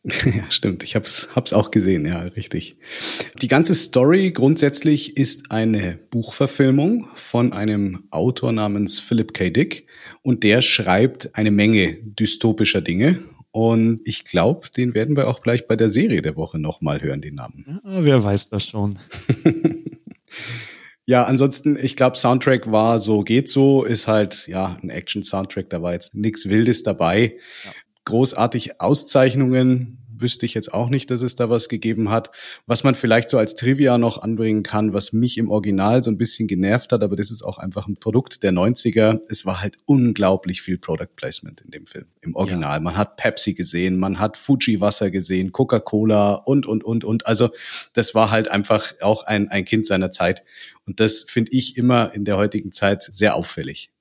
Ja, 0.25 0.49
stimmt. 0.49 0.83
Ich 0.83 0.95
hab's, 0.95 1.29
hab's 1.35 1.53
auch 1.53 1.71
gesehen, 1.71 2.05
ja, 2.05 2.19
richtig. 2.19 2.77
Die 3.41 3.47
ganze 3.47 3.75
Story 3.75 4.31
grundsätzlich 4.31 5.17
ist 5.17 5.51
eine 5.51 5.99
Buchverfilmung 6.09 7.07
von 7.15 7.53
einem 7.53 8.03
Autor 8.11 8.51
namens 8.51 8.99
Philip 8.99 9.33
K. 9.33 9.49
Dick 9.49 9.87
und 10.21 10.43
der 10.43 10.61
schreibt 10.61 11.35
eine 11.35 11.51
Menge 11.51 11.95
dystopischer 12.03 12.81
Dinge. 12.81 13.19
Und 13.51 14.01
ich 14.05 14.25
glaube, 14.25 14.69
den 14.69 14.93
werden 14.93 15.15
wir 15.17 15.27
auch 15.27 15.41
gleich 15.41 15.67
bei 15.67 15.75
der 15.75 15.89
Serie 15.89 16.21
der 16.21 16.35
Woche 16.35 16.59
nochmal 16.59 17.01
hören, 17.01 17.21
den 17.21 17.35
Namen. 17.35 17.81
Ja, 17.83 18.05
wer 18.05 18.23
weiß 18.23 18.49
das 18.49 18.67
schon. 18.67 18.99
ja, 21.07 21.23
ansonsten, 21.23 21.75
ich 21.81 21.95
glaube, 21.95 22.15
Soundtrack 22.15 22.71
war 22.71 22.99
so, 22.99 23.23
geht 23.23 23.49
so, 23.49 23.83
ist 23.83 24.07
halt, 24.07 24.45
ja, 24.47 24.77
ein 24.83 24.91
Action-Soundtrack, 24.91 25.67
da 25.71 25.81
war 25.81 25.93
jetzt 25.93 26.13
nichts 26.13 26.47
Wildes 26.47 26.83
dabei. 26.83 27.37
Ja 27.65 27.71
großartig 28.09 28.81
Auszeichnungen 28.81 29.99
wüsste 30.19 30.47
ich 30.47 30.55
jetzt 30.55 30.73
auch 30.73 30.89
nicht, 30.89 31.11
dass 31.11 31.21
es 31.21 31.35
da 31.35 31.51
was 31.51 31.69
gegeben 31.69 32.09
hat. 32.09 32.31
Was 32.65 32.83
man 32.83 32.95
vielleicht 32.95 33.29
so 33.29 33.37
als 33.37 33.53
Trivia 33.53 33.99
noch 33.99 34.17
anbringen 34.21 34.63
kann, 34.63 34.93
was 34.93 35.13
mich 35.13 35.37
im 35.37 35.51
Original 35.51 36.03
so 36.03 36.09
ein 36.09 36.17
bisschen 36.17 36.47
genervt 36.47 36.91
hat, 36.91 37.03
aber 37.03 37.15
das 37.15 37.29
ist 37.29 37.43
auch 37.43 37.59
einfach 37.59 37.87
ein 37.87 37.97
Produkt 37.97 38.41
der 38.41 38.51
90er. 38.51 39.19
Es 39.29 39.45
war 39.45 39.61
halt 39.61 39.77
unglaublich 39.85 40.63
viel 40.63 40.79
Product 40.79 41.15
Placement 41.15 41.61
in 41.61 41.69
dem 41.69 41.85
Film, 41.85 42.07
im 42.21 42.35
Original. 42.35 42.77
Ja. 42.77 42.79
Man 42.79 42.97
hat 42.97 43.15
Pepsi 43.15 43.53
gesehen, 43.53 43.99
man 43.99 44.19
hat 44.19 44.37
Fuji 44.37 44.81
Wasser 44.81 45.11
gesehen, 45.11 45.51
Coca-Cola 45.51 46.33
und, 46.33 46.65
und, 46.65 46.83
und, 46.83 47.03
und. 47.03 47.27
Also 47.27 47.49
das 47.93 48.15
war 48.15 48.31
halt 48.31 48.49
einfach 48.49 48.93
auch 49.01 49.23
ein, 49.23 49.49
ein 49.49 49.65
Kind 49.65 49.85
seiner 49.85 50.09
Zeit. 50.09 50.43
Und 50.85 50.99
das 50.99 51.25
finde 51.27 51.51
ich 51.53 51.77
immer 51.77 52.11
in 52.15 52.25
der 52.25 52.37
heutigen 52.37 52.71
Zeit 52.71 53.03
sehr 53.03 53.35
auffällig. 53.35 53.91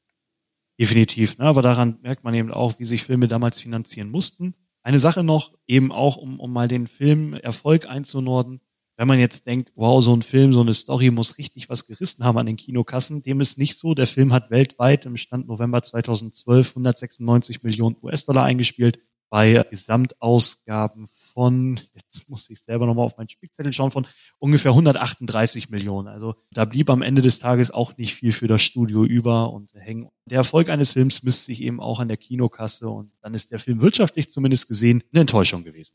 Definitiv, 0.78 1.38
ne? 1.38 1.44
aber 1.44 1.62
daran 1.62 1.98
merkt 2.02 2.22
man 2.22 2.34
eben 2.34 2.52
auch, 2.52 2.78
wie 2.78 2.84
sich 2.84 3.02
Filme 3.02 3.26
damals 3.26 3.58
finanzieren 3.58 4.10
mussten. 4.10 4.54
Eine 4.82 5.00
Sache 5.00 5.24
noch, 5.24 5.54
eben 5.66 5.90
auch, 5.90 6.16
um, 6.16 6.38
um 6.38 6.52
mal 6.52 6.68
den 6.68 6.86
Film 6.86 7.34
Erfolg 7.34 7.88
einzunorden. 7.88 8.60
Wenn 8.96 9.08
man 9.08 9.18
jetzt 9.18 9.46
denkt, 9.46 9.72
wow, 9.74 10.02
so 10.02 10.14
ein 10.14 10.22
Film, 10.22 10.52
so 10.52 10.60
eine 10.60 10.74
Story 10.74 11.10
muss 11.10 11.38
richtig 11.38 11.68
was 11.68 11.86
gerissen 11.86 12.24
haben 12.24 12.38
an 12.38 12.46
den 12.46 12.56
Kinokassen, 12.56 13.22
dem 13.22 13.40
ist 13.40 13.58
nicht 13.58 13.76
so. 13.76 13.94
Der 13.94 14.06
Film 14.06 14.32
hat 14.32 14.50
weltweit 14.50 15.04
im 15.06 15.16
Stand 15.16 15.48
November 15.48 15.82
2012 15.82 16.70
196 16.70 17.62
Millionen 17.62 17.96
US-Dollar 18.02 18.44
eingespielt 18.44 19.00
bei 19.30 19.64
Gesamtausgaben 19.70 21.08
von, 21.38 21.78
jetzt 21.94 22.28
muss 22.28 22.50
ich 22.50 22.60
selber 22.60 22.84
nochmal 22.84 23.04
auf 23.04 23.16
meinen 23.16 23.28
Spickzettel 23.28 23.72
schauen, 23.72 23.92
von 23.92 24.08
ungefähr 24.40 24.72
138 24.72 25.70
Millionen. 25.70 26.08
Also 26.08 26.34
da 26.50 26.64
blieb 26.64 26.90
am 26.90 27.00
Ende 27.00 27.22
des 27.22 27.38
Tages 27.38 27.70
auch 27.70 27.96
nicht 27.96 28.16
viel 28.16 28.32
für 28.32 28.48
das 28.48 28.60
Studio 28.60 29.04
über 29.04 29.52
und 29.52 29.72
hängen. 29.74 30.08
Der 30.28 30.38
Erfolg 30.38 30.68
eines 30.68 30.94
Films 30.94 31.22
misst 31.22 31.44
sich 31.44 31.62
eben 31.62 31.78
auch 31.78 32.00
an 32.00 32.08
der 32.08 32.16
Kinokasse 32.16 32.88
und 32.88 33.12
dann 33.22 33.34
ist 33.34 33.52
der 33.52 33.60
Film 33.60 33.80
wirtschaftlich 33.80 34.30
zumindest 34.30 34.66
gesehen 34.66 35.04
eine 35.12 35.20
Enttäuschung 35.20 35.62
gewesen. 35.62 35.94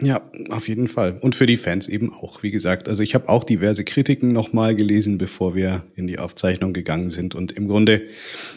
Ja, 0.00 0.26
auf 0.48 0.68
jeden 0.68 0.88
Fall. 0.88 1.18
Und 1.20 1.34
für 1.34 1.44
die 1.44 1.58
Fans 1.58 1.86
eben 1.86 2.10
auch, 2.10 2.42
wie 2.42 2.50
gesagt. 2.50 2.88
Also 2.88 3.02
ich 3.02 3.14
habe 3.14 3.28
auch 3.28 3.44
diverse 3.44 3.84
Kritiken 3.84 4.32
nochmal 4.32 4.74
gelesen, 4.74 5.18
bevor 5.18 5.54
wir 5.54 5.84
in 5.96 6.06
die 6.06 6.18
Aufzeichnung 6.18 6.72
gegangen 6.72 7.10
sind. 7.10 7.34
Und 7.34 7.52
im 7.52 7.68
Grunde 7.68 8.06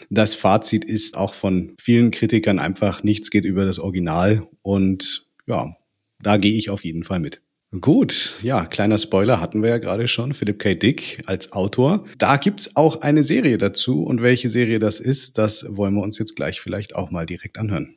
das 0.08 0.34
Fazit 0.34 0.86
ist 0.86 1.14
auch 1.14 1.34
von 1.34 1.74
vielen 1.78 2.10
Kritikern 2.10 2.58
einfach, 2.58 3.02
nichts 3.02 3.30
geht 3.30 3.44
über 3.44 3.66
das 3.66 3.78
Original. 3.78 4.48
Und 4.62 5.26
ja, 5.46 5.76
da 6.22 6.36
gehe 6.36 6.56
ich 6.56 6.70
auf 6.70 6.84
jeden 6.84 7.04
Fall 7.04 7.20
mit. 7.20 7.42
Gut, 7.80 8.36
ja, 8.42 8.66
kleiner 8.66 8.98
Spoiler 8.98 9.40
hatten 9.40 9.62
wir 9.62 9.70
ja 9.70 9.78
gerade 9.78 10.08
schon, 10.08 10.34
Philip 10.34 10.58
K. 10.58 10.74
Dick 10.74 11.22
als 11.26 11.52
Autor. 11.52 12.04
Da 12.18 12.36
gibt's 12.36 12.74
auch 12.74 13.02
eine 13.02 13.22
Serie 13.22 13.58
dazu 13.58 14.02
und 14.02 14.22
welche 14.22 14.50
Serie 14.50 14.80
das 14.80 14.98
ist, 14.98 15.38
das 15.38 15.64
wollen 15.68 15.94
wir 15.94 16.02
uns 16.02 16.18
jetzt 16.18 16.34
gleich 16.34 16.60
vielleicht 16.60 16.96
auch 16.96 17.12
mal 17.12 17.26
direkt 17.26 17.58
anhören. 17.58 17.94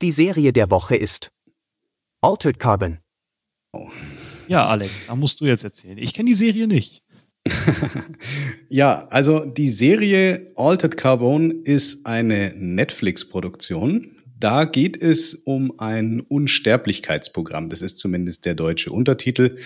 Die 0.00 0.12
Serie 0.12 0.54
der 0.54 0.70
Woche 0.70 0.96
ist 0.96 1.30
Altered 2.22 2.58
Carbon. 2.58 2.98
Ja, 4.46 4.66
Alex, 4.66 5.06
da 5.08 5.14
musst 5.14 5.42
du 5.42 5.44
jetzt 5.44 5.64
erzählen. 5.64 5.98
Ich 5.98 6.14
kenne 6.14 6.30
die 6.30 6.34
Serie 6.34 6.66
nicht. 6.66 7.02
ja, 8.70 9.06
also 9.08 9.44
die 9.44 9.68
Serie 9.68 10.52
Altered 10.56 10.96
Carbon 10.96 11.62
ist 11.64 12.06
eine 12.06 12.54
Netflix-Produktion. 12.56 14.17
Da 14.38 14.64
geht 14.64 15.00
es 15.00 15.34
um 15.34 15.78
ein 15.78 16.20
Unsterblichkeitsprogramm. 16.20 17.68
Das 17.68 17.82
ist 17.82 17.98
zumindest 17.98 18.46
der 18.46 18.54
deutsche 18.54 18.92
Untertitel. 18.92 19.56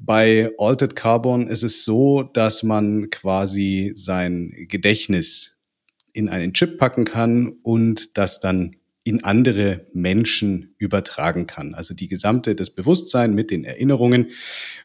Bei 0.00 0.50
Altered 0.58 0.96
Carbon 0.96 1.46
ist 1.46 1.62
es 1.62 1.84
so, 1.84 2.22
dass 2.22 2.62
man 2.62 3.10
quasi 3.10 3.92
sein 3.94 4.52
Gedächtnis 4.68 5.56
in 6.12 6.28
einen 6.28 6.52
Chip 6.52 6.78
packen 6.78 7.04
kann 7.04 7.58
und 7.62 8.18
das 8.18 8.40
dann 8.40 8.76
in 9.04 9.22
andere 9.24 9.86
Menschen 9.92 10.74
übertragen 10.78 11.46
kann. 11.46 11.74
Also 11.74 11.94
die 11.94 12.08
gesamte, 12.08 12.54
das 12.54 12.70
Bewusstsein 12.70 13.34
mit 13.34 13.50
den 13.50 13.64
Erinnerungen 13.64 14.30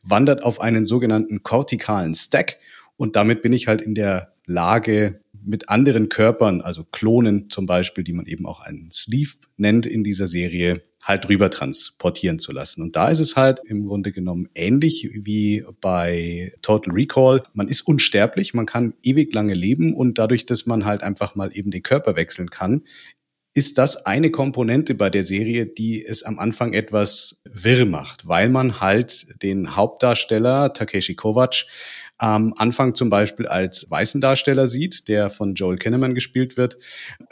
wandert 0.04 0.44
auf 0.44 0.62
einen 0.62 0.86
sogenannten 0.86 1.44
kortikalen 1.44 2.14
Stack 2.14 2.58
und 2.96 3.16
damit 3.16 3.42
bin 3.42 3.52
ich 3.52 3.68
halt 3.68 3.82
in 3.82 3.96
der 3.96 4.34
Lage, 4.46 5.22
mit 5.46 5.70
anderen 5.70 6.10
Körpern, 6.10 6.62
also 6.62 6.84
Klonen 6.84 7.50
zum 7.50 7.66
Beispiel, 7.66 8.04
die 8.04 8.14
man 8.14 8.26
eben 8.26 8.46
auch 8.46 8.62
einen 8.62 8.92
Sleeve 8.92 9.36
nennt 9.58 9.86
in 9.86 10.04
dieser 10.04 10.28
Serie, 10.28 10.84
halt 11.04 11.28
rüber 11.30 11.50
transportieren 11.50 12.40
zu 12.40 12.52
lassen. 12.52 12.82
Und 12.82 12.96
da 12.96 13.10
ist 13.10 13.20
es 13.20 13.36
halt 13.36 13.60
im 13.66 13.86
Grunde 13.86 14.12
genommen 14.12 14.50
ähnlich 14.56 15.10
wie 15.14 15.66
bei 15.82 16.54
Total 16.62 16.94
Recall. 16.94 17.44
Man 17.54 17.68
ist 17.68 17.82
unsterblich, 17.82 18.54
man 18.54 18.66
kann 18.66 18.94
ewig 19.04 19.34
lange 19.34 19.54
leben 19.54 19.94
und 19.94 20.18
dadurch, 20.18 20.46
dass 20.46 20.66
man 20.66 20.86
halt 20.86 21.04
einfach 21.04 21.36
mal 21.36 21.56
eben 21.56 21.72
den 21.72 21.84
Körper 21.84 22.16
wechseln 22.16 22.50
kann, 22.50 22.84
ist 23.56 23.78
das 23.78 24.06
eine 24.06 24.32
Komponente 24.32 24.96
bei 24.96 25.10
der 25.12 25.24
Serie, 25.24 25.68
die 25.68 26.04
es 26.04 26.24
am 26.24 26.40
Anfang 26.40 26.74
etwas 26.74 27.42
wirr 27.46 27.86
macht, 27.86 28.28
weil 28.28 28.50
man 28.50 28.80
halt 28.80 29.28
den 29.44 29.76
Hauptdarsteller 29.76 30.74
Takeshi 30.74 31.16
Kovacs 31.16 31.68
am 32.24 32.54
Anfang 32.56 32.96
zum 32.96 33.10
Beispiel 33.10 33.48
als 33.48 33.92
weißen 33.92 34.22
Darsteller 34.22 34.66
sieht, 34.66 35.10
der 35.10 35.30
von 35.30 35.56
Joel 35.56 35.78
Kinnaman 35.78 36.16
gespielt 36.16 36.56
wird. 36.56 36.78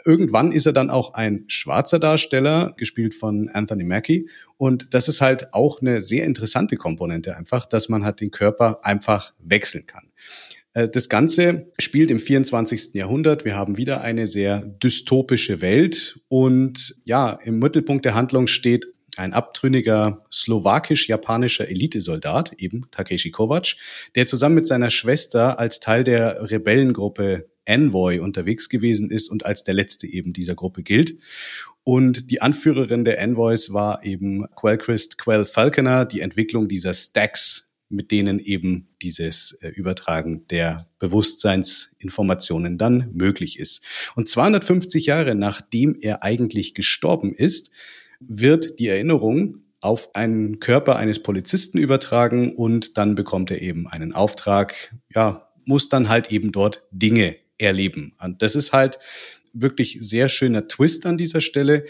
Irgendwann 0.04 0.52
ist 0.52 0.66
er 0.66 0.74
dann 0.74 0.90
auch 0.90 1.14
ein 1.14 1.44
schwarzer 1.46 1.98
Darsteller, 1.98 2.74
gespielt 2.76 3.14
von 3.14 3.48
Anthony 3.48 3.84
Mackie. 3.84 4.28
Und 4.58 4.92
das 4.92 5.08
ist 5.08 5.22
halt 5.22 5.54
auch 5.54 5.80
eine 5.80 6.02
sehr 6.02 6.26
interessante 6.26 6.76
Komponente 6.76 7.34
einfach, 7.38 7.64
dass 7.64 7.88
man 7.88 8.04
halt 8.04 8.20
den 8.20 8.30
Körper 8.30 8.80
einfach 8.84 9.32
wechseln 9.38 9.86
kann. 9.86 10.10
Äh, 10.74 10.90
das 10.90 11.08
Ganze 11.08 11.72
spielt 11.78 12.10
im 12.10 12.20
24. 12.20 12.92
Jahrhundert. 12.92 13.46
Wir 13.46 13.56
haben 13.56 13.78
wieder 13.78 14.02
eine 14.02 14.26
sehr 14.26 14.60
dystopische 14.60 15.62
Welt 15.62 16.20
und 16.28 16.96
ja, 17.04 17.38
im 17.44 17.58
Mittelpunkt 17.60 18.04
der 18.04 18.14
Handlung 18.14 18.46
steht 18.46 18.91
ein 19.16 19.32
abtrünniger 19.32 20.24
slowakisch-japanischer 20.32 21.68
Elitesoldat, 21.68 22.54
eben 22.58 22.86
Takeshi 22.90 23.30
Kovac, 23.30 23.76
der 24.14 24.26
zusammen 24.26 24.54
mit 24.54 24.66
seiner 24.66 24.90
Schwester 24.90 25.58
als 25.58 25.80
Teil 25.80 26.04
der 26.04 26.50
Rebellengruppe 26.50 27.48
Envoy 27.64 28.18
unterwegs 28.18 28.68
gewesen 28.68 29.10
ist 29.10 29.28
und 29.28 29.46
als 29.46 29.62
der 29.62 29.74
letzte 29.74 30.06
eben 30.06 30.32
dieser 30.32 30.54
Gruppe 30.54 30.82
gilt. 30.82 31.16
Und 31.84 32.30
die 32.30 32.42
Anführerin 32.42 33.04
der 33.04 33.20
Envoys 33.20 33.72
war 33.72 34.04
eben 34.04 34.46
Quellchrist 34.56 35.18
Quell 35.18 35.44
Falconer, 35.44 36.04
die 36.04 36.20
Entwicklung 36.20 36.68
dieser 36.68 36.94
Stacks 36.94 37.72
mit 37.92 38.10
denen 38.10 38.38
eben 38.38 38.88
dieses 39.02 39.52
äh, 39.60 39.68
Übertragen 39.68 40.46
der 40.48 40.78
Bewusstseinsinformationen 40.98 42.78
dann 42.78 43.10
möglich 43.12 43.58
ist. 43.58 43.84
Und 44.16 44.28
250 44.28 45.06
Jahre 45.06 45.34
nachdem 45.34 45.96
er 46.00 46.22
eigentlich 46.22 46.74
gestorben 46.74 47.34
ist, 47.34 47.70
wird 48.28 48.78
die 48.78 48.88
Erinnerung 48.88 49.60
auf 49.80 50.14
einen 50.14 50.60
Körper 50.60 50.96
eines 50.96 51.22
Polizisten 51.22 51.78
übertragen 51.78 52.54
und 52.54 52.96
dann 52.98 53.14
bekommt 53.14 53.50
er 53.50 53.60
eben 53.60 53.88
einen 53.88 54.12
Auftrag, 54.12 54.94
ja, 55.12 55.48
muss 55.64 55.88
dann 55.88 56.08
halt 56.08 56.30
eben 56.30 56.52
dort 56.52 56.84
Dinge 56.90 57.36
erleben. 57.58 58.14
Und 58.22 58.42
das 58.42 58.54
ist 58.54 58.72
halt 58.72 58.98
wirklich 59.52 59.98
sehr 60.00 60.28
schöner 60.28 60.68
Twist 60.68 61.04
an 61.06 61.18
dieser 61.18 61.40
Stelle. 61.40 61.84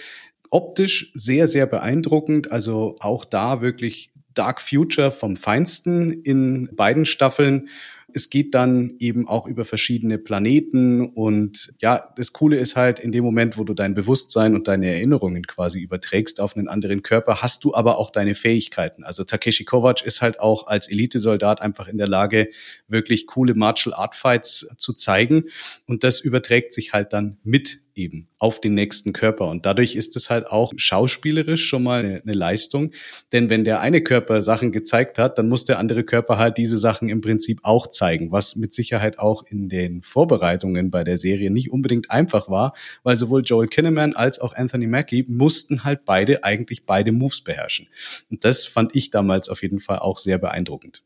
Optisch 0.51 1.13
sehr, 1.15 1.49
sehr 1.49 1.67
beeindruckend. 1.67 2.51
Also 2.51 2.97
auch 3.01 3.25
da 3.25 3.61
wirklich 3.63 4.13
Dark 4.35 4.61
Future 4.61 5.11
vom 5.11 5.37
Feinsten 5.37 6.13
in 6.23 6.71
beiden 6.75 7.07
Staffeln. 7.07 7.69
Es 8.15 8.31
geht 8.31 8.55
dann 8.55 8.97
eben 8.99 9.29
auch 9.29 9.47
über 9.47 9.65
verschiedene 9.65 10.19
Planeten 10.19 11.09
und 11.09 11.73
ja, 11.81 12.13
das 12.17 12.33
Coole 12.33 12.57
ist 12.57 12.77
halt, 12.77 13.01
in 13.01 13.13
dem 13.13 13.25
Moment, 13.25 13.59
wo 13.59 13.65
du 13.65 13.75
dein 13.75 13.95
Bewusstsein 13.95 14.55
und 14.55 14.69
deine 14.69 14.87
Erinnerungen 14.89 15.47
quasi 15.47 15.81
überträgst 15.81 16.41
auf 16.41 16.57
einen 16.57 16.69
anderen 16.69 17.03
Körper, 17.03 17.43
hast 17.43 17.65
du 17.65 17.75
aber 17.75 17.99
auch 17.99 18.11
deine 18.11 18.35
Fähigkeiten. 18.35 19.05
Also 19.05 19.25
Takeshi 19.25 19.65
Kovac 19.65 20.03
ist 20.05 20.23
halt 20.23 20.41
auch 20.41 20.67
als 20.67 20.91
Elitesoldat 20.91 21.61
einfach 21.61 21.89
in 21.89 21.99
der 21.99 22.09
Lage, 22.09 22.49
wirklich 22.89 23.27
coole 23.27 23.55
Martial 23.55 23.95
Art 23.95 24.15
Fights 24.15 24.67
zu 24.77 24.93
zeigen 24.93 25.45
und 25.87 26.05
das 26.05 26.21
überträgt 26.21 26.73
sich 26.73 26.93
halt 26.93 27.13
dann 27.13 27.39
mit 27.45 27.83
eben 27.95 28.29
auf 28.39 28.61
den 28.61 28.75
nächsten 28.75 29.13
Körper. 29.13 29.49
Und 29.49 29.67
dadurch 29.67 29.95
ist 29.95 30.17
es 30.17 30.31
halt 30.31 30.47
auch 30.47 30.73
schauspielerisch 30.77 31.67
schon 31.67 31.83
mal 31.83 32.05
eine, 32.05 32.23
eine, 32.23 32.33
Leistung. 32.33 32.93
Denn 33.33 33.51
wenn 33.51 33.65
der 33.65 33.81
eine 33.81 34.03
Körper 34.03 34.43
Sachen 34.43 34.73
gezeigt 34.73 35.19
hat, 35.19 35.39
dann 35.39 35.49
muss 35.49 35.65
der 35.65 35.79
andere 35.79 36.05
Körper 36.05 36.39
halt 36.39 36.59
diese 36.59 36.79
Sachen 36.79 37.09
im 37.09 37.21
Prinzip 37.21 37.61
auch 37.63 37.87
zeigen, 37.87 38.33
was 38.33 38.57
mit 38.57 38.75
Sicherheit 38.75 39.19
auch 39.19 39.45
in 39.45 39.69
den 39.69 40.03
Vorbereitungen 40.03 40.91
bei 40.91 41.05
der 41.05 41.17
Serie 41.17 41.51
nicht 41.51 41.71
unbedingt 41.71 42.11
einfach 42.11 42.49
war, 42.49 42.73
weil 43.03 43.17
sowohl 43.17 43.43
Joel 43.45 43.69
Kinnaman 43.69 44.15
als 44.15 44.39
auch 44.39 44.55
Anthony 44.55 44.87
Mackie 44.87 45.25
mussten 45.29 45.85
halt 45.85 46.05
beide 46.05 46.45
eigentlich 46.45 46.87
beide 46.87 47.13
Moves 47.13 47.43
beherrschen. 47.43 47.89
Und 48.31 48.45
das 48.45 48.65
fand 48.65 48.97
ich 48.97 49.11
damals 49.11 49.49
auf 49.49 49.63
jeden 49.63 49.81
Fall 49.81 49.99
auch 49.99 50.19
sehr 50.19 50.39
beeindruckend. 50.39 51.03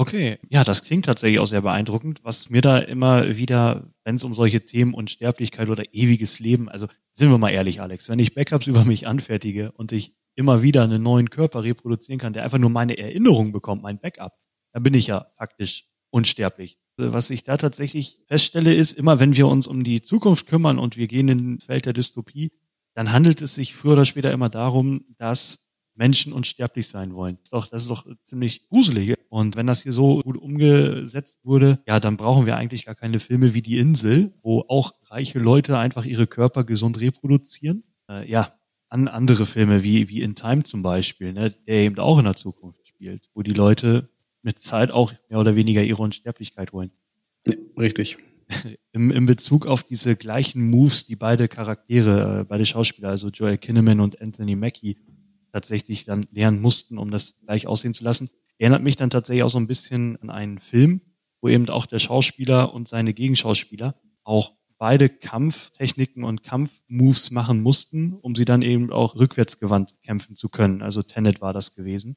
Okay, 0.00 0.38
ja, 0.48 0.64
das 0.64 0.82
klingt 0.82 1.04
tatsächlich 1.04 1.40
auch 1.40 1.46
sehr 1.46 1.60
beeindruckend. 1.60 2.20
Was 2.22 2.48
mir 2.48 2.62
da 2.62 2.78
immer 2.78 3.36
wieder, 3.36 3.92
wenn 4.02 4.16
es 4.16 4.24
um 4.24 4.32
solche 4.32 4.64
Themen 4.64 4.94
Unsterblichkeit 4.94 5.68
oder 5.68 5.84
ewiges 5.92 6.40
Leben, 6.40 6.70
also 6.70 6.86
sind 7.12 7.30
wir 7.30 7.36
mal 7.36 7.50
ehrlich, 7.50 7.82
Alex, 7.82 8.08
wenn 8.08 8.18
ich 8.18 8.34
Backups 8.34 8.66
über 8.66 8.86
mich 8.86 9.06
anfertige 9.06 9.72
und 9.72 9.92
ich 9.92 10.16
immer 10.36 10.62
wieder 10.62 10.84
einen 10.84 11.02
neuen 11.02 11.28
Körper 11.28 11.64
reproduzieren 11.64 12.18
kann, 12.18 12.32
der 12.32 12.44
einfach 12.44 12.56
nur 12.56 12.70
meine 12.70 12.96
Erinnerung 12.96 13.52
bekommt, 13.52 13.82
mein 13.82 14.00
Backup, 14.00 14.32
dann 14.72 14.84
bin 14.84 14.94
ich 14.94 15.08
ja 15.08 15.26
faktisch 15.36 15.84
unsterblich. 16.08 16.78
Was 16.96 17.28
ich 17.28 17.44
da 17.44 17.58
tatsächlich 17.58 18.20
feststelle, 18.26 18.72
ist, 18.72 18.92
immer 18.92 19.20
wenn 19.20 19.36
wir 19.36 19.48
uns 19.48 19.66
um 19.66 19.84
die 19.84 20.00
Zukunft 20.00 20.46
kümmern 20.46 20.78
und 20.78 20.96
wir 20.96 21.08
gehen 21.08 21.28
ins 21.28 21.64
Feld 21.64 21.84
der 21.84 21.92
Dystopie, 21.92 22.52
dann 22.94 23.12
handelt 23.12 23.42
es 23.42 23.54
sich 23.54 23.74
früher 23.74 23.92
oder 23.92 24.06
später 24.06 24.32
immer 24.32 24.48
darum, 24.48 25.04
dass 25.18 25.74
Menschen 25.94 26.32
unsterblich 26.32 26.88
sein 26.88 27.12
wollen. 27.12 27.36
Doch, 27.50 27.66
das 27.66 27.82
ist 27.82 27.90
doch 27.90 28.06
ziemlich 28.24 28.66
gruselig. 28.70 29.19
Und 29.30 29.54
wenn 29.54 29.68
das 29.68 29.82
hier 29.82 29.92
so 29.92 30.20
gut 30.22 30.36
umgesetzt 30.36 31.38
wurde, 31.44 31.78
ja, 31.86 32.00
dann 32.00 32.16
brauchen 32.16 32.46
wir 32.46 32.56
eigentlich 32.56 32.84
gar 32.84 32.96
keine 32.96 33.20
Filme 33.20 33.54
wie 33.54 33.62
Die 33.62 33.78
Insel, 33.78 34.34
wo 34.42 34.64
auch 34.66 34.92
reiche 35.04 35.38
Leute 35.38 35.78
einfach 35.78 36.04
ihre 36.04 36.26
Körper 36.26 36.64
gesund 36.64 37.00
reproduzieren. 37.00 37.84
Äh, 38.08 38.28
ja, 38.28 38.52
an 38.88 39.06
andere 39.06 39.46
Filme 39.46 39.84
wie, 39.84 40.08
wie 40.08 40.20
In 40.20 40.34
Time 40.34 40.64
zum 40.64 40.82
Beispiel, 40.82 41.32
ne, 41.32 41.52
der 41.68 41.76
eben 41.76 41.96
auch 42.00 42.18
in 42.18 42.24
der 42.24 42.34
Zukunft 42.34 42.88
spielt, 42.88 43.30
wo 43.32 43.42
die 43.42 43.52
Leute 43.52 44.10
mit 44.42 44.58
Zeit 44.58 44.90
auch 44.90 45.12
mehr 45.28 45.38
oder 45.38 45.54
weniger 45.54 45.84
ihre 45.84 46.02
Unsterblichkeit 46.02 46.72
holen. 46.72 46.90
Ja, 47.46 47.54
richtig. 47.78 48.18
Im, 48.92 49.12
Im 49.12 49.26
Bezug 49.26 49.64
auf 49.64 49.84
diese 49.84 50.16
gleichen 50.16 50.68
Moves, 50.70 51.06
die 51.06 51.14
beide 51.14 51.46
Charaktere, 51.46 52.40
äh, 52.40 52.44
beide 52.44 52.66
Schauspieler, 52.66 53.10
also 53.10 53.28
Joel 53.28 53.58
Kinnaman 53.58 54.00
und 54.00 54.20
Anthony 54.20 54.56
Mackie, 54.56 54.96
tatsächlich 55.52 56.04
dann 56.04 56.26
lernen 56.32 56.60
mussten, 56.60 56.98
um 56.98 57.10
das 57.10 57.40
gleich 57.40 57.66
aussehen 57.66 57.94
zu 57.94 58.04
lassen. 58.04 58.30
Erinnert 58.58 58.82
mich 58.82 58.96
dann 58.96 59.10
tatsächlich 59.10 59.42
auch 59.42 59.50
so 59.50 59.58
ein 59.58 59.66
bisschen 59.66 60.20
an 60.22 60.30
einen 60.30 60.58
Film, 60.58 61.00
wo 61.40 61.48
eben 61.48 61.68
auch 61.68 61.86
der 61.86 61.98
Schauspieler 61.98 62.74
und 62.74 62.88
seine 62.88 63.14
Gegenschauspieler 63.14 63.94
auch 64.24 64.52
beide 64.78 65.08
Kampftechniken 65.08 66.24
und 66.24 66.42
Kampfmoves 66.42 67.30
machen 67.30 67.60
mussten, 67.60 68.14
um 68.14 68.34
sie 68.34 68.46
dann 68.46 68.62
eben 68.62 68.90
auch 68.90 69.14
rückwärtsgewandt 69.14 69.94
kämpfen 70.02 70.36
zu 70.36 70.48
können. 70.48 70.82
Also 70.82 71.02
Tenet 71.02 71.40
war 71.40 71.52
das 71.52 71.74
gewesen. 71.74 72.16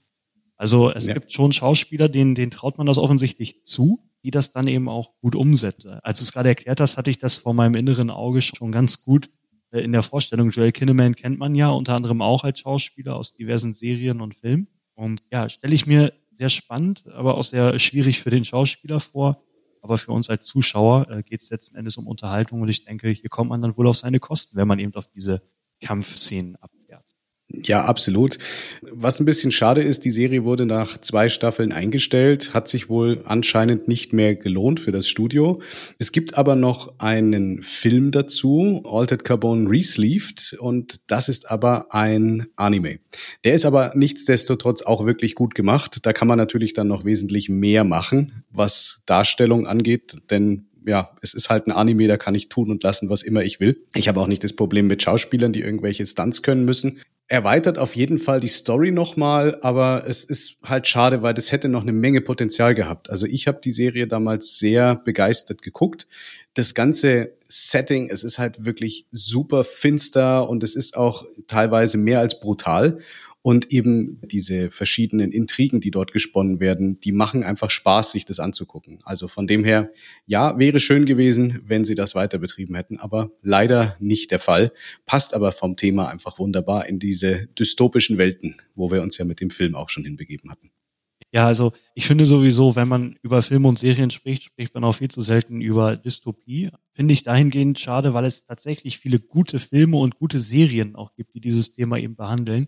Also 0.55 0.91
es 0.91 1.07
ja. 1.07 1.13
gibt 1.13 1.33
schon 1.33 1.51
Schauspieler, 1.51 2.07
denen, 2.07 2.35
denen 2.35 2.51
traut 2.51 2.77
man 2.77 2.87
das 2.87 2.97
offensichtlich 2.97 3.65
zu, 3.65 4.09
die 4.23 4.31
das 4.31 4.53
dann 4.53 4.67
eben 4.67 4.87
auch 4.87 5.11
gut 5.19 5.35
umsetzen. 5.35 5.99
Als 6.03 6.19
du 6.19 6.23
es 6.23 6.31
gerade 6.31 6.49
erklärt 6.49 6.79
hast, 6.79 6.97
hatte 6.97 7.09
ich 7.09 7.17
das 7.17 7.35
vor 7.35 7.53
meinem 7.53 7.75
inneren 7.75 8.09
Auge 8.09 8.41
schon 8.41 8.71
ganz 8.71 9.03
gut 9.03 9.29
in 9.81 9.91
der 9.91 10.03
Vorstellung. 10.03 10.49
Joel 10.49 10.71
Kinnaman 10.71 11.15
kennt 11.15 11.39
man 11.39 11.55
ja 11.55 11.69
unter 11.69 11.95
anderem 11.95 12.21
auch 12.21 12.43
als 12.43 12.59
Schauspieler 12.59 13.15
aus 13.15 13.33
diversen 13.33 13.73
Serien 13.73 14.21
und 14.21 14.35
Filmen. 14.35 14.67
Und 14.95 15.23
ja, 15.31 15.49
stelle 15.49 15.73
ich 15.73 15.87
mir 15.87 16.13
sehr 16.33 16.49
spannend, 16.49 17.07
aber 17.07 17.37
auch 17.37 17.43
sehr 17.43 17.77
schwierig 17.79 18.21
für 18.21 18.29
den 18.29 18.45
Schauspieler 18.45 18.99
vor. 18.99 19.43
Aber 19.81 19.97
für 19.97 20.11
uns 20.11 20.29
als 20.29 20.45
Zuschauer 20.45 21.09
äh, 21.09 21.23
geht 21.23 21.41
es 21.41 21.49
letzten 21.49 21.77
Endes 21.77 21.97
um 21.97 22.07
Unterhaltung 22.07 22.61
und 22.61 22.69
ich 22.69 22.85
denke, 22.85 23.09
hier 23.09 23.29
kommt 23.29 23.49
man 23.49 23.61
dann 23.61 23.75
wohl 23.75 23.87
auf 23.87 23.97
seine 23.97 24.19
Kosten, 24.19 24.55
wenn 24.55 24.67
man 24.67 24.79
eben 24.79 24.93
auf 24.95 25.07
diese 25.07 25.41
Kampfszenen 25.81 26.55
ab 26.55 26.71
ja, 27.55 27.85
absolut. 27.85 28.39
Was 28.81 29.19
ein 29.19 29.25
bisschen 29.25 29.51
schade 29.51 29.83
ist, 29.83 30.05
die 30.05 30.11
Serie 30.11 30.43
wurde 30.43 30.65
nach 30.65 30.97
zwei 30.97 31.29
Staffeln 31.29 31.71
eingestellt, 31.71 32.51
hat 32.53 32.67
sich 32.67 32.89
wohl 32.89 33.21
anscheinend 33.25 33.87
nicht 33.87 34.11
mehr 34.11 34.35
gelohnt 34.35 34.79
für 34.79 34.91
das 34.91 35.07
Studio. 35.07 35.61
Es 35.99 36.11
gibt 36.11 36.35
aber 36.35 36.55
noch 36.55 36.99
einen 36.99 37.61
Film 37.61 38.09
dazu, 38.09 38.81
Altered 38.85 39.23
Carbon 39.23 39.67
Resleeved, 39.67 40.57
und 40.59 41.01
das 41.05 41.29
ist 41.29 41.51
aber 41.51 41.93
ein 41.93 42.47
Anime. 42.55 42.97
Der 43.43 43.53
ist 43.53 43.65
aber 43.65 43.91
nichtsdestotrotz 43.93 44.81
auch 44.81 45.05
wirklich 45.05 45.35
gut 45.35 45.53
gemacht. 45.53 45.99
Da 46.01 46.11
kann 46.11 46.27
man 46.27 46.39
natürlich 46.39 46.73
dann 46.73 46.87
noch 46.87 47.05
wesentlich 47.05 47.49
mehr 47.49 47.83
machen, 47.83 48.43
was 48.49 49.03
Darstellung 49.05 49.67
angeht, 49.67 50.17
denn 50.31 50.65
ja, 50.85 51.15
es 51.21 51.33
ist 51.33 51.49
halt 51.49 51.67
ein 51.67 51.71
Anime, 51.71 52.07
da 52.07 52.17
kann 52.17 52.35
ich 52.35 52.49
tun 52.49 52.69
und 52.69 52.83
lassen, 52.83 53.09
was 53.09 53.23
immer 53.23 53.41
ich 53.43 53.61
will. 53.61 53.85
Ich 53.95 54.09
habe 54.09 54.19
auch 54.19 54.27
nicht 54.27 54.43
das 54.43 54.53
Problem 54.53 54.87
mit 54.87 55.01
Schauspielern, 55.01 55.53
die 55.53 55.61
irgendwelche 55.61 56.05
Stunts 56.05 56.41
können 56.41 56.65
müssen 56.65 56.99
erweitert 57.33 57.79
auf 57.79 57.95
jeden 57.95 58.19
Fall 58.19 58.39
die 58.39 58.47
Story 58.47 58.91
nochmal, 58.91 59.57
aber 59.63 60.03
es 60.07 60.23
ist 60.23 60.57
halt 60.63 60.87
schade, 60.87 61.23
weil 61.23 61.33
das 61.33 61.51
hätte 61.51 61.67
noch 61.67 61.81
eine 61.81 61.91
Menge 61.91 62.21
Potenzial 62.21 62.75
gehabt. 62.75 63.09
Also 63.09 63.25
ich 63.25 63.47
habe 63.47 63.59
die 63.59 63.71
Serie 63.71 64.05
damals 64.05 64.59
sehr 64.59 64.93
begeistert 64.93 65.63
geguckt. 65.63 66.07
Das 66.53 66.75
ganze 66.75 67.31
Setting, 67.47 68.07
es 68.11 68.23
ist 68.23 68.37
halt 68.37 68.65
wirklich 68.65 69.07
super 69.09 69.63
finster 69.63 70.47
und 70.47 70.63
es 70.63 70.75
ist 70.75 70.95
auch 70.95 71.25
teilweise 71.47 71.97
mehr 71.97 72.19
als 72.19 72.39
brutal. 72.39 72.99
Und 73.43 73.71
eben 73.73 74.21
diese 74.23 74.71
verschiedenen 74.71 75.33
Intrigen, 75.33 75.81
die 75.81 75.91
dort 75.91 76.13
gesponnen 76.13 76.61
werden, 76.61 77.01
die 77.01 77.11
machen 77.11 77.43
einfach 77.43 77.69
Spaß, 77.69 78.13
sich 78.13 78.23
das 78.23 78.39
anzugucken. 78.39 78.99
Also 79.03 79.27
von 79.27 79.47
dem 79.47 79.65
her, 79.65 79.91
ja, 80.25 80.57
wäre 80.57 80.79
schön 80.79 81.05
gewesen, 81.05 81.59
wenn 81.65 81.83
sie 81.83 81.93
das 81.93 82.15
weiter 82.15 82.39
betrieben 82.39 82.73
hätten, 82.75 82.99
aber 82.99 83.31
leider 83.41 83.97
nicht 83.99 84.31
der 84.31 84.39
Fall. 84.39 84.71
Passt 85.05 85.33
aber 85.33 85.51
vom 85.51 85.75
Thema 85.75 86.07
einfach 86.07 86.39
wunderbar 86.39 86.87
in 86.87 86.99
diese 86.99 87.47
dystopischen 87.47 88.17
Welten, 88.17 88.55
wo 88.75 88.91
wir 88.91 89.01
uns 89.01 89.17
ja 89.17 89.25
mit 89.25 89.41
dem 89.41 89.49
Film 89.49 89.75
auch 89.75 89.89
schon 89.89 90.05
hinbegeben 90.05 90.49
hatten. 90.49 90.71
Ja, 91.33 91.47
also 91.47 91.73
ich 91.95 92.05
finde 92.05 92.25
sowieso, 92.25 92.77
wenn 92.77 92.87
man 92.87 93.17
über 93.23 93.41
Filme 93.41 93.67
und 93.67 93.77
Serien 93.77 94.11
spricht, 94.11 94.43
spricht 94.43 94.73
man 94.75 94.85
auch 94.85 94.93
viel 94.93 95.09
zu 95.09 95.21
selten 95.21 95.59
über 95.59 95.97
Dystopie. 95.97 96.69
Finde 96.93 97.13
ich 97.13 97.23
dahingehend 97.23 97.77
schade, 97.77 98.13
weil 98.13 98.23
es 98.23 98.45
tatsächlich 98.45 98.99
viele 98.99 99.19
gute 99.19 99.59
Filme 99.59 99.97
und 99.97 100.15
gute 100.15 100.39
Serien 100.39 100.95
auch 100.95 101.13
gibt, 101.15 101.33
die 101.33 101.41
dieses 101.41 101.73
Thema 101.73 101.97
eben 101.97 102.15
behandeln. 102.15 102.67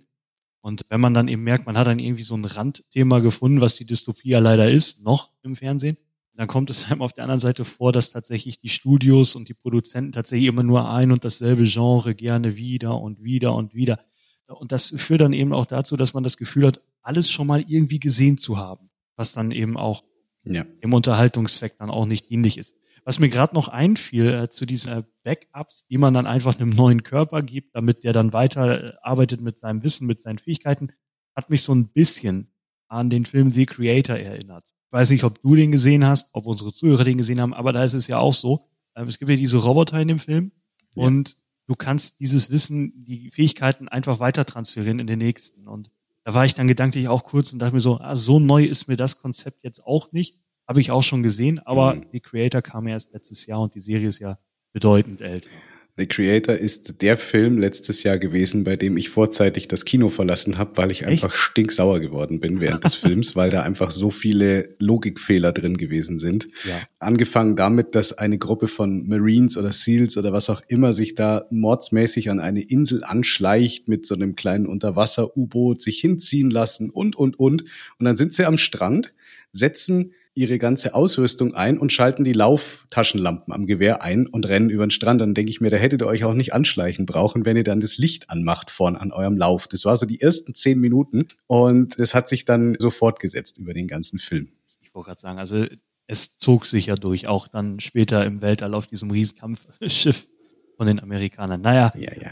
Und 0.65 0.81
wenn 0.89 0.99
man 0.99 1.13
dann 1.13 1.27
eben 1.27 1.43
merkt, 1.43 1.67
man 1.67 1.77
hat 1.77 1.85
dann 1.85 1.99
irgendwie 1.99 2.23
so 2.23 2.33
ein 2.33 2.43
Randthema 2.43 3.19
gefunden, 3.19 3.61
was 3.61 3.75
die 3.75 3.85
Dystopie 3.85 4.29
ja 4.29 4.39
leider 4.39 4.67
ist, 4.67 5.05
noch 5.05 5.29
im 5.43 5.55
Fernsehen, 5.55 5.95
dann 6.33 6.47
kommt 6.47 6.71
es 6.71 6.85
einem 6.91 7.03
auf 7.03 7.13
der 7.13 7.25
anderen 7.25 7.39
Seite 7.39 7.63
vor, 7.63 7.91
dass 7.91 8.09
tatsächlich 8.09 8.59
die 8.61 8.69
Studios 8.69 9.35
und 9.35 9.47
die 9.47 9.53
Produzenten 9.53 10.11
tatsächlich 10.11 10.47
immer 10.47 10.63
nur 10.63 10.89
ein 10.89 11.11
und 11.11 11.23
dasselbe 11.23 11.65
Genre 11.65 12.15
gerne 12.15 12.55
wieder 12.55 12.99
und 12.99 13.23
wieder 13.23 13.53
und 13.53 13.75
wieder. 13.75 13.99
Und 14.47 14.71
das 14.71 14.91
führt 14.97 15.21
dann 15.21 15.33
eben 15.33 15.53
auch 15.53 15.67
dazu, 15.67 15.97
dass 15.97 16.15
man 16.15 16.23
das 16.23 16.35
Gefühl 16.35 16.65
hat, 16.65 16.81
alles 17.03 17.29
schon 17.29 17.45
mal 17.45 17.63
irgendwie 17.67 17.99
gesehen 17.99 18.39
zu 18.39 18.57
haben, 18.57 18.89
was 19.17 19.33
dann 19.33 19.51
eben 19.51 19.77
auch 19.77 20.03
ja. 20.45 20.65
im 20.81 20.95
Unterhaltungszweck 20.95 21.77
dann 21.77 21.91
auch 21.91 22.07
nicht 22.07 22.27
dienlich 22.31 22.57
ist. 22.57 22.75
Was 23.05 23.19
mir 23.19 23.29
gerade 23.29 23.53
noch 23.53 23.67
einfiel 23.67 24.27
äh, 24.33 24.49
zu 24.49 24.65
diesen 24.65 24.91
äh, 24.91 25.03
Backups, 25.23 25.85
die 25.87 25.99
man 25.99 26.15
dann 26.15 26.25
einfach 26.25 26.59
einem 26.59 26.71
neuen 26.71 27.03
Körper 27.03 27.43
gibt, 27.43 27.75
damit 27.75 28.03
der 28.03 28.13
dann 28.13 28.33
weiter 28.33 28.83
äh, 28.83 28.93
arbeitet 29.03 29.41
mit 29.41 29.59
seinem 29.59 29.83
Wissen, 29.83 30.07
mit 30.07 30.21
seinen 30.21 30.39
Fähigkeiten, 30.39 30.91
hat 31.35 31.51
mich 31.51 31.61
so 31.61 31.73
ein 31.73 31.89
bisschen 31.89 32.51
an 32.87 33.11
den 33.11 33.25
Film 33.25 33.51
The 33.51 33.67
Creator 33.67 34.17
erinnert. 34.17 34.65
Ich 34.87 34.91
weiß 34.91 35.11
nicht, 35.11 35.23
ob 35.23 35.39
du 35.41 35.55
den 35.55 35.71
gesehen 35.71 36.05
hast, 36.05 36.33
ob 36.33 36.47
unsere 36.47 36.71
Zuhörer 36.71 37.03
den 37.03 37.17
gesehen 37.17 37.39
haben, 37.39 37.53
aber 37.53 37.73
da 37.73 37.83
ist 37.83 37.93
es 37.93 38.07
ja 38.07 38.17
auch 38.17 38.33
so. 38.33 38.67
Äh, 38.95 39.03
es 39.03 39.19
gibt 39.19 39.29
ja 39.29 39.37
diese 39.37 39.57
Roboter 39.57 39.99
in 40.01 40.07
dem 40.07 40.19
Film 40.19 40.51
ja. 40.95 41.03
und 41.03 41.37
du 41.67 41.75
kannst 41.75 42.19
dieses 42.19 42.49
Wissen, 42.49 43.05
die 43.05 43.29
Fähigkeiten 43.29 43.87
einfach 43.87 44.19
weiter 44.19 44.45
transferieren 44.45 44.97
in 44.97 45.05
den 45.07 45.19
nächsten. 45.19 45.67
Und 45.67 45.91
da 46.23 46.33
war 46.33 46.45
ich 46.45 46.55
dann 46.55 46.67
gedanklich 46.67 47.07
auch 47.07 47.23
kurz 47.23 47.53
und 47.53 47.59
dachte 47.59 47.75
mir 47.75 47.81
so, 47.81 47.99
ah, 47.99 48.15
so 48.15 48.39
neu 48.39 48.63
ist 48.63 48.87
mir 48.87 48.97
das 48.97 49.21
Konzept 49.21 49.63
jetzt 49.63 49.85
auch 49.85 50.11
nicht. 50.11 50.39
Habe 50.67 50.81
ich 50.81 50.91
auch 50.91 51.03
schon 51.03 51.23
gesehen, 51.23 51.59
aber 51.59 51.95
mhm. 51.95 52.05
die 52.11 52.19
Creator 52.19 52.61
kam 52.61 52.87
erst 52.87 53.13
letztes 53.13 53.45
Jahr 53.45 53.61
und 53.61 53.75
die 53.75 53.79
Serie 53.79 54.07
ist 54.07 54.19
ja 54.19 54.37
bedeutend 54.73 55.21
älter. 55.21 55.49
The 55.97 56.07
Creator 56.07 56.55
ist 56.55 57.01
der 57.01 57.17
Film 57.17 57.57
letztes 57.57 58.03
Jahr 58.03 58.17
gewesen, 58.17 58.65
bei 58.65 58.75
dem 58.75 58.97
ich 58.97 59.07
vorzeitig 59.07 59.69
das 59.69 59.85
Kino 59.85 60.09
verlassen 60.09 60.57
habe, 60.57 60.75
weil 60.75 60.91
ich 60.91 61.03
Echt? 61.03 61.23
einfach 61.23 61.33
stinksauer 61.33 62.01
geworden 62.01 62.41
bin 62.41 62.59
während 62.59 62.83
des 62.83 62.95
Films, 62.95 63.37
weil 63.37 63.49
da 63.49 63.61
einfach 63.61 63.91
so 63.91 64.09
viele 64.09 64.67
Logikfehler 64.77 65.53
drin 65.53 65.77
gewesen 65.77 66.19
sind. 66.19 66.49
Ja. 66.67 66.81
Angefangen 66.99 67.55
damit, 67.55 67.95
dass 67.95 68.11
eine 68.11 68.37
Gruppe 68.37 68.67
von 68.67 69.07
Marines 69.07 69.55
oder 69.55 69.71
Seals 69.71 70.17
oder 70.17 70.33
was 70.33 70.49
auch 70.49 70.61
immer 70.67 70.91
sich 70.91 71.15
da 71.15 71.45
mordsmäßig 71.49 72.29
an 72.29 72.41
eine 72.41 72.61
Insel 72.61 73.05
anschleicht 73.05 73.87
mit 73.87 74.05
so 74.05 74.15
einem 74.15 74.35
kleinen 74.35 74.67
Unterwasser-U-Boot, 74.67 75.81
sich 75.81 75.99
hinziehen 75.99 76.49
lassen 76.49 76.89
und, 76.89 77.15
und, 77.15 77.39
und. 77.39 77.63
Und 77.99 78.05
dann 78.05 78.17
sind 78.17 78.33
sie 78.33 78.43
am 78.43 78.57
Strand, 78.57 79.13
setzen 79.53 80.11
ihre 80.35 80.59
ganze 80.59 80.93
Ausrüstung 80.93 81.55
ein 81.55 81.79
und 81.79 81.91
schalten 81.91 82.23
die 82.23 82.33
Lauftaschenlampen 82.33 83.53
am 83.53 83.65
Gewehr 83.65 84.03
ein 84.03 84.27
und 84.27 84.47
rennen 84.47 84.69
über 84.69 84.85
den 84.85 84.91
Strand. 84.91 85.21
Dann 85.21 85.33
denke 85.33 85.49
ich 85.49 85.61
mir, 85.61 85.69
da 85.69 85.77
hättet 85.77 86.01
ihr 86.01 86.07
euch 86.07 86.25
auch 86.25 86.33
nicht 86.33 86.53
anschleichen 86.53 87.05
brauchen, 87.05 87.45
wenn 87.45 87.57
ihr 87.57 87.63
dann 87.63 87.79
das 87.79 87.97
Licht 87.97 88.29
anmacht 88.29 88.69
vorn 88.69 88.97
an 88.97 89.11
eurem 89.11 89.37
Lauf. 89.37 89.67
Das 89.67 89.85
war 89.85 89.95
so 89.95 90.05
die 90.05 90.21
ersten 90.21 90.53
zehn 90.53 90.79
Minuten 90.79 91.29
und 91.47 91.97
es 91.99 92.13
hat 92.13 92.27
sich 92.27 92.43
dann 92.45 92.75
so 92.77 92.89
fortgesetzt 92.89 93.57
über 93.59 93.73
den 93.73 93.87
ganzen 93.87 94.19
Film. 94.19 94.49
Ich 94.81 94.93
wollte 94.93 95.07
gerade 95.07 95.21
sagen, 95.21 95.39
also 95.39 95.65
es 96.07 96.37
zog 96.37 96.65
sich 96.65 96.87
ja 96.87 96.95
durch, 96.95 97.27
auch 97.27 97.47
dann 97.47 97.79
später 97.79 98.25
im 98.25 98.41
Weltall 98.41 98.73
auf 98.73 98.87
diesem 98.87 99.11
Riesenkampfschiff 99.11 100.27
von 100.75 100.87
den 100.87 100.99
Amerikanern. 100.99 101.61
Naja. 101.61 101.91
Ja, 101.95 102.11
ja. 102.21 102.31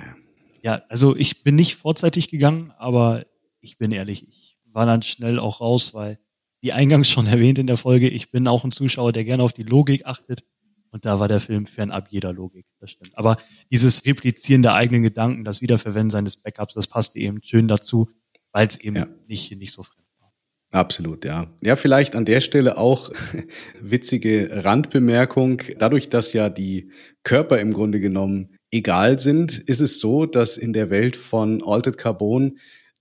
Ja, 0.61 0.81
also 0.87 1.15
ich 1.15 1.43
bin 1.43 1.55
nicht 1.55 1.75
vorzeitig 1.75 2.29
gegangen, 2.29 2.71
aber 2.77 3.25
ich 3.59 3.77
bin 3.77 3.91
ehrlich, 3.91 4.27
ich 4.27 4.57
war 4.71 4.85
dann 4.85 5.01
schnell 5.01 5.39
auch 5.39 5.59
raus, 5.59 5.93
weil 5.93 6.19
wie 6.63 6.71
eingangs 6.71 7.09
schon 7.09 7.27
erwähnt 7.27 7.59
in 7.59 7.67
der 7.67 7.75
Folge, 7.75 8.07
ich 8.07 8.31
bin 8.31 8.47
auch 8.47 8.63
ein 8.63 8.71
Zuschauer, 8.71 9.11
der 9.11 9.25
gerne 9.25 9.43
auf 9.43 9.51
die 9.51 9.63
Logik 9.63 10.05
achtet. 10.05 10.45
Und 10.91 11.03
da 11.05 11.19
war 11.19 11.27
der 11.27 11.41
Film 11.41 11.65
fernab 11.65 12.07
jeder 12.09 12.31
Logik, 12.31 12.65
das 12.79 12.91
stimmt. 12.91 13.17
Aber 13.17 13.37
dieses 13.69 14.05
Replizieren 14.05 14.61
der 14.61 14.73
eigenen 14.73 15.03
Gedanken, 15.03 15.43
das 15.43 15.61
Wiederverwenden 15.61 16.09
seines 16.09 16.37
Backups, 16.37 16.73
das 16.73 16.87
passte 16.87 17.19
eben 17.19 17.43
schön 17.43 17.67
dazu, 17.67 18.09
weil 18.53 18.67
es 18.67 18.77
eben 18.77 18.95
ja. 18.95 19.07
nicht, 19.27 19.51
nicht 19.57 19.73
so 19.73 19.83
fremd 19.83 20.07
war. 20.19 20.31
Absolut, 20.71 21.25
ja. 21.25 21.47
Ja, 21.61 21.75
vielleicht 21.75 22.15
an 22.15 22.23
der 22.23 22.39
Stelle 22.39 22.77
auch 22.77 23.11
witzige 23.81 24.63
Randbemerkung. 24.63 25.63
Dadurch, 25.79 26.07
dass 26.07 26.31
ja 26.31 26.47
die 26.47 26.91
Körper 27.23 27.59
im 27.59 27.73
Grunde 27.73 27.99
genommen 27.99 28.55
egal 28.71 29.19
sind, 29.19 29.59
ist 29.59 29.81
es 29.81 29.99
so, 29.99 30.25
dass 30.25 30.55
in 30.55 30.71
der 30.71 30.89
Welt 30.89 31.17
von 31.17 31.61
Altered 31.61 31.97
Carbon 31.97 32.57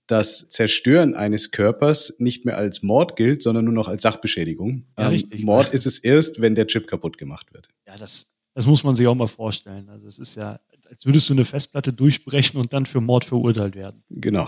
das 0.07 0.49
Zerstören 0.49 1.15
eines 1.15 1.51
Körpers 1.51 2.15
nicht 2.19 2.45
mehr 2.45 2.57
als 2.57 2.83
Mord 2.83 3.15
gilt, 3.15 3.41
sondern 3.41 3.65
nur 3.65 3.73
noch 3.73 3.87
als 3.87 4.01
Sachbeschädigung. 4.01 4.85
Ja, 4.97 5.11
ähm, 5.11 5.23
Mord 5.39 5.73
ist 5.73 5.85
es 5.85 5.99
erst, 5.99 6.41
wenn 6.41 6.55
der 6.55 6.67
Chip 6.67 6.87
kaputt 6.87 7.17
gemacht 7.17 7.53
wird. 7.53 7.69
Ja, 7.87 7.97
das, 7.97 8.35
das 8.53 8.65
muss 8.65 8.83
man 8.83 8.95
sich 8.95 9.07
auch 9.07 9.15
mal 9.15 9.27
vorstellen. 9.27 9.89
Also 9.89 10.07
es 10.07 10.19
ist 10.19 10.35
ja, 10.35 10.59
als 10.89 11.05
würdest 11.05 11.29
du 11.29 11.33
eine 11.33 11.45
Festplatte 11.45 11.93
durchbrechen 11.93 12.59
und 12.59 12.73
dann 12.73 12.85
für 12.85 13.01
Mord 13.01 13.25
verurteilt 13.25 13.75
werden. 13.75 14.03
Genau. 14.09 14.47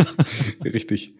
Richtig. 0.64 1.14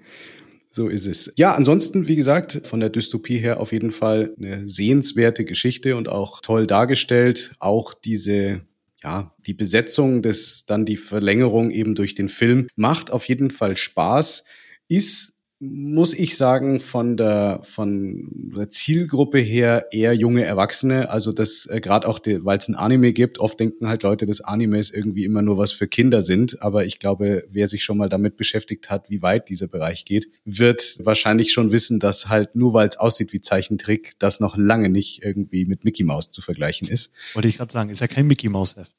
So 0.71 0.89
ist 0.89 1.07
es. 1.07 1.33
Ja, 1.37 1.55
ansonsten, 1.55 2.09
wie 2.09 2.17
gesagt, 2.17 2.63
von 2.65 2.81
der 2.81 2.91
Dystopie 2.91 3.39
her 3.39 3.61
auf 3.61 3.73
jeden 3.73 3.93
Fall 3.93 4.35
eine 4.37 4.69
sehenswerte 4.69 5.45
Geschichte 5.45 5.97
und 5.97 6.09
auch 6.09 6.41
toll 6.41 6.67
dargestellt. 6.67 7.55
Auch 7.61 7.95
diese 7.95 8.63
ja, 9.05 9.35
die 9.47 9.55
Besetzung 9.55 10.23
des, 10.23 10.65
dann 10.65 10.87
die 10.87 10.97
Verlängerung 10.97 11.71
eben 11.71 11.95
durch 11.95 12.15
den 12.15 12.31
Film 12.31 12.69
macht 12.75 13.11
auf 13.11 13.29
jeden 13.29 13.51
Fall 13.51 13.77
Spaß, 13.77 14.45
ist 14.89 15.34
muss 15.73 16.15
ich 16.15 16.37
sagen, 16.37 16.81
von 16.81 17.17
der, 17.17 17.61
von 17.63 18.29
der 18.57 18.71
Zielgruppe 18.71 19.39
her 19.39 19.87
eher 19.91 20.15
junge 20.15 20.45
Erwachsene. 20.45 21.11
Also 21.11 21.33
das 21.33 21.67
äh, 21.67 21.81
gerade 21.81 22.09
auch, 22.09 22.21
weil 22.25 22.59
es 22.59 22.69
ein 22.69 22.75
Anime 22.75 23.13
gibt, 23.13 23.39
oft 23.39 23.59
denken 23.59 23.89
halt 23.89 24.03
Leute, 24.03 24.27
dass 24.27 24.41
Animes 24.41 24.91
irgendwie 24.91 25.25
immer 25.25 25.43
nur 25.43 25.59
was 25.59 25.73
für 25.73 25.89
Kinder 25.89 26.23
sind. 26.23 26.61
Aber 26.63 26.85
ich 26.85 26.99
glaube, 26.99 27.45
wer 27.49 27.67
sich 27.67 27.85
schon 27.85 27.99
mal 27.99 28.09
damit 28.09 28.37
beschäftigt 28.37 28.91
hat, 28.91 29.11
wie 29.11 29.23
weit 29.23 29.49
dieser 29.49 29.69
Bereich 29.69 30.05
geht, 30.05 30.29
wird 30.45 30.99
wahrscheinlich 31.03 31.53
schon 31.53 31.73
wissen, 31.73 32.01
dass 32.01 32.29
halt 32.29 32.55
nur 32.55 32.75
weil 32.75 32.89
es 32.89 32.97
aussieht 32.97 33.33
wie 33.33 33.41
Zeichentrick, 33.41 34.15
das 34.19 34.41
noch 34.41 34.57
lange 34.57 34.89
nicht 34.89 35.23
irgendwie 35.23 35.65
mit 35.65 35.85
Mickey 35.85 36.05
Mouse 36.05 36.31
zu 36.31 36.43
vergleichen 36.43 36.89
ist. 36.89 37.13
Wollte 37.35 37.49
ich 37.49 37.57
gerade 37.57 37.73
sagen, 37.73 37.91
ist 37.91 38.01
ja 38.01 38.09
kein 38.09 38.27
Mickey 38.27 38.49
Mouse 38.49 38.77
Heft. 38.77 38.93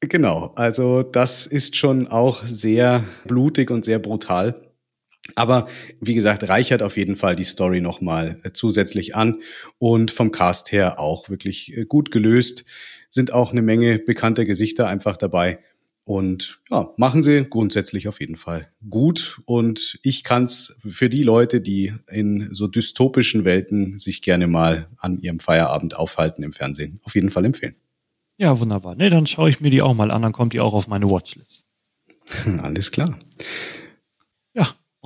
Genau, 0.00 0.52
also 0.56 1.02
das 1.02 1.46
ist 1.46 1.74
schon 1.74 2.06
auch 2.06 2.44
sehr 2.44 3.02
blutig 3.26 3.70
und 3.70 3.84
sehr 3.84 3.98
brutal. 3.98 4.65
Aber 5.34 5.68
wie 6.00 6.14
gesagt, 6.14 6.48
reichert 6.48 6.82
auf 6.82 6.96
jeden 6.96 7.16
Fall 7.16 7.36
die 7.36 7.44
Story 7.44 7.80
nochmal 7.80 8.38
äh, 8.42 8.52
zusätzlich 8.52 9.16
an 9.16 9.42
und 9.78 10.10
vom 10.10 10.30
Cast 10.30 10.72
her 10.72 11.00
auch 11.00 11.28
wirklich 11.28 11.76
äh, 11.76 11.84
gut 11.84 12.10
gelöst. 12.10 12.64
Sind 13.08 13.32
auch 13.32 13.52
eine 13.52 13.62
Menge 13.62 13.98
bekannter 13.98 14.44
Gesichter 14.44 14.88
einfach 14.88 15.16
dabei. 15.16 15.58
Und 16.04 16.60
ja, 16.70 16.90
machen 16.96 17.20
sie 17.20 17.44
grundsätzlich 17.44 18.06
auf 18.06 18.20
jeden 18.20 18.36
Fall 18.36 18.70
gut. 18.88 19.40
Und 19.44 19.98
ich 20.02 20.22
kann's 20.22 20.76
für 20.86 21.10
die 21.10 21.24
Leute, 21.24 21.60
die 21.60 21.94
in 22.08 22.48
so 22.52 22.68
dystopischen 22.68 23.44
Welten 23.44 23.98
sich 23.98 24.22
gerne 24.22 24.46
mal 24.46 24.88
an 24.98 25.18
ihrem 25.18 25.40
Feierabend 25.40 25.96
aufhalten 25.96 26.44
im 26.44 26.52
Fernsehen, 26.52 27.00
auf 27.02 27.16
jeden 27.16 27.30
Fall 27.30 27.44
empfehlen. 27.44 27.74
Ja, 28.38 28.60
wunderbar. 28.60 28.94
Nee, 28.94 29.10
dann 29.10 29.26
schaue 29.26 29.48
ich 29.48 29.60
mir 29.60 29.70
die 29.70 29.82
auch 29.82 29.94
mal 29.94 30.12
an, 30.12 30.22
dann 30.22 30.32
kommt 30.32 30.52
die 30.52 30.60
auch 30.60 30.74
auf 30.74 30.86
meine 30.86 31.10
Watchlist. 31.10 31.68
Alles 32.62 32.92
klar. 32.92 33.18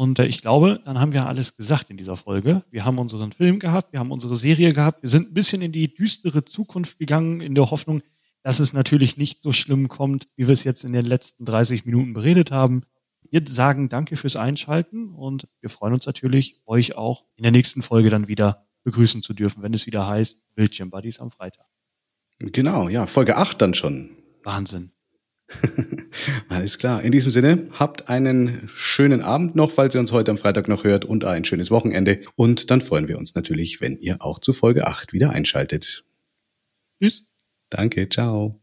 Und 0.00 0.18
äh, 0.18 0.24
ich 0.24 0.40
glaube, 0.40 0.80
dann 0.86 0.98
haben 0.98 1.12
wir 1.12 1.26
alles 1.26 1.58
gesagt 1.58 1.90
in 1.90 1.98
dieser 1.98 2.16
Folge. 2.16 2.64
Wir 2.70 2.86
haben 2.86 2.98
unseren 2.98 3.32
Film 3.32 3.58
gehabt, 3.58 3.92
wir 3.92 4.00
haben 4.00 4.12
unsere 4.12 4.34
Serie 4.34 4.72
gehabt, 4.72 5.02
wir 5.02 5.10
sind 5.10 5.28
ein 5.28 5.34
bisschen 5.34 5.60
in 5.60 5.72
die 5.72 5.92
düstere 5.92 6.42
Zukunft 6.46 6.98
gegangen, 6.98 7.42
in 7.42 7.54
der 7.54 7.70
Hoffnung, 7.70 8.00
dass 8.42 8.60
es 8.60 8.72
natürlich 8.72 9.18
nicht 9.18 9.42
so 9.42 9.52
schlimm 9.52 9.88
kommt, 9.88 10.26
wie 10.36 10.46
wir 10.46 10.54
es 10.54 10.64
jetzt 10.64 10.84
in 10.84 10.94
den 10.94 11.04
letzten 11.04 11.44
30 11.44 11.84
Minuten 11.84 12.14
beredet 12.14 12.50
haben. 12.50 12.84
Wir 13.30 13.42
sagen 13.46 13.90
danke 13.90 14.16
fürs 14.16 14.36
Einschalten 14.36 15.12
und 15.12 15.46
wir 15.60 15.68
freuen 15.68 15.92
uns 15.92 16.06
natürlich, 16.06 16.62
euch 16.64 16.96
auch 16.96 17.26
in 17.36 17.42
der 17.42 17.52
nächsten 17.52 17.82
Folge 17.82 18.08
dann 18.08 18.26
wieder 18.26 18.66
begrüßen 18.84 19.20
zu 19.20 19.34
dürfen, 19.34 19.62
wenn 19.62 19.74
es 19.74 19.84
wieder 19.84 20.08
heißt 20.08 20.54
Bildschirm 20.54 20.88
Buddies 20.88 21.20
am 21.20 21.30
Freitag. 21.30 21.66
Genau, 22.38 22.88
ja, 22.88 23.06
Folge 23.06 23.36
8 23.36 23.60
dann 23.60 23.74
schon. 23.74 24.16
Wahnsinn. 24.44 24.92
Alles 26.48 26.78
klar. 26.78 27.02
In 27.02 27.12
diesem 27.12 27.30
Sinne, 27.30 27.68
habt 27.72 28.08
einen 28.08 28.68
schönen 28.74 29.22
Abend 29.22 29.56
noch, 29.56 29.70
falls 29.70 29.94
ihr 29.94 30.00
uns 30.00 30.12
heute 30.12 30.30
am 30.30 30.38
Freitag 30.38 30.68
noch 30.68 30.84
hört 30.84 31.04
und 31.04 31.24
ein 31.24 31.44
schönes 31.44 31.70
Wochenende. 31.70 32.20
Und 32.36 32.70
dann 32.70 32.80
freuen 32.80 33.08
wir 33.08 33.18
uns 33.18 33.34
natürlich, 33.34 33.80
wenn 33.80 33.96
ihr 33.98 34.22
auch 34.22 34.38
zu 34.38 34.52
Folge 34.52 34.86
8 34.86 35.12
wieder 35.12 35.30
einschaltet. 35.30 36.04
Tschüss. 37.00 37.30
Danke, 37.70 38.08
ciao. 38.08 38.59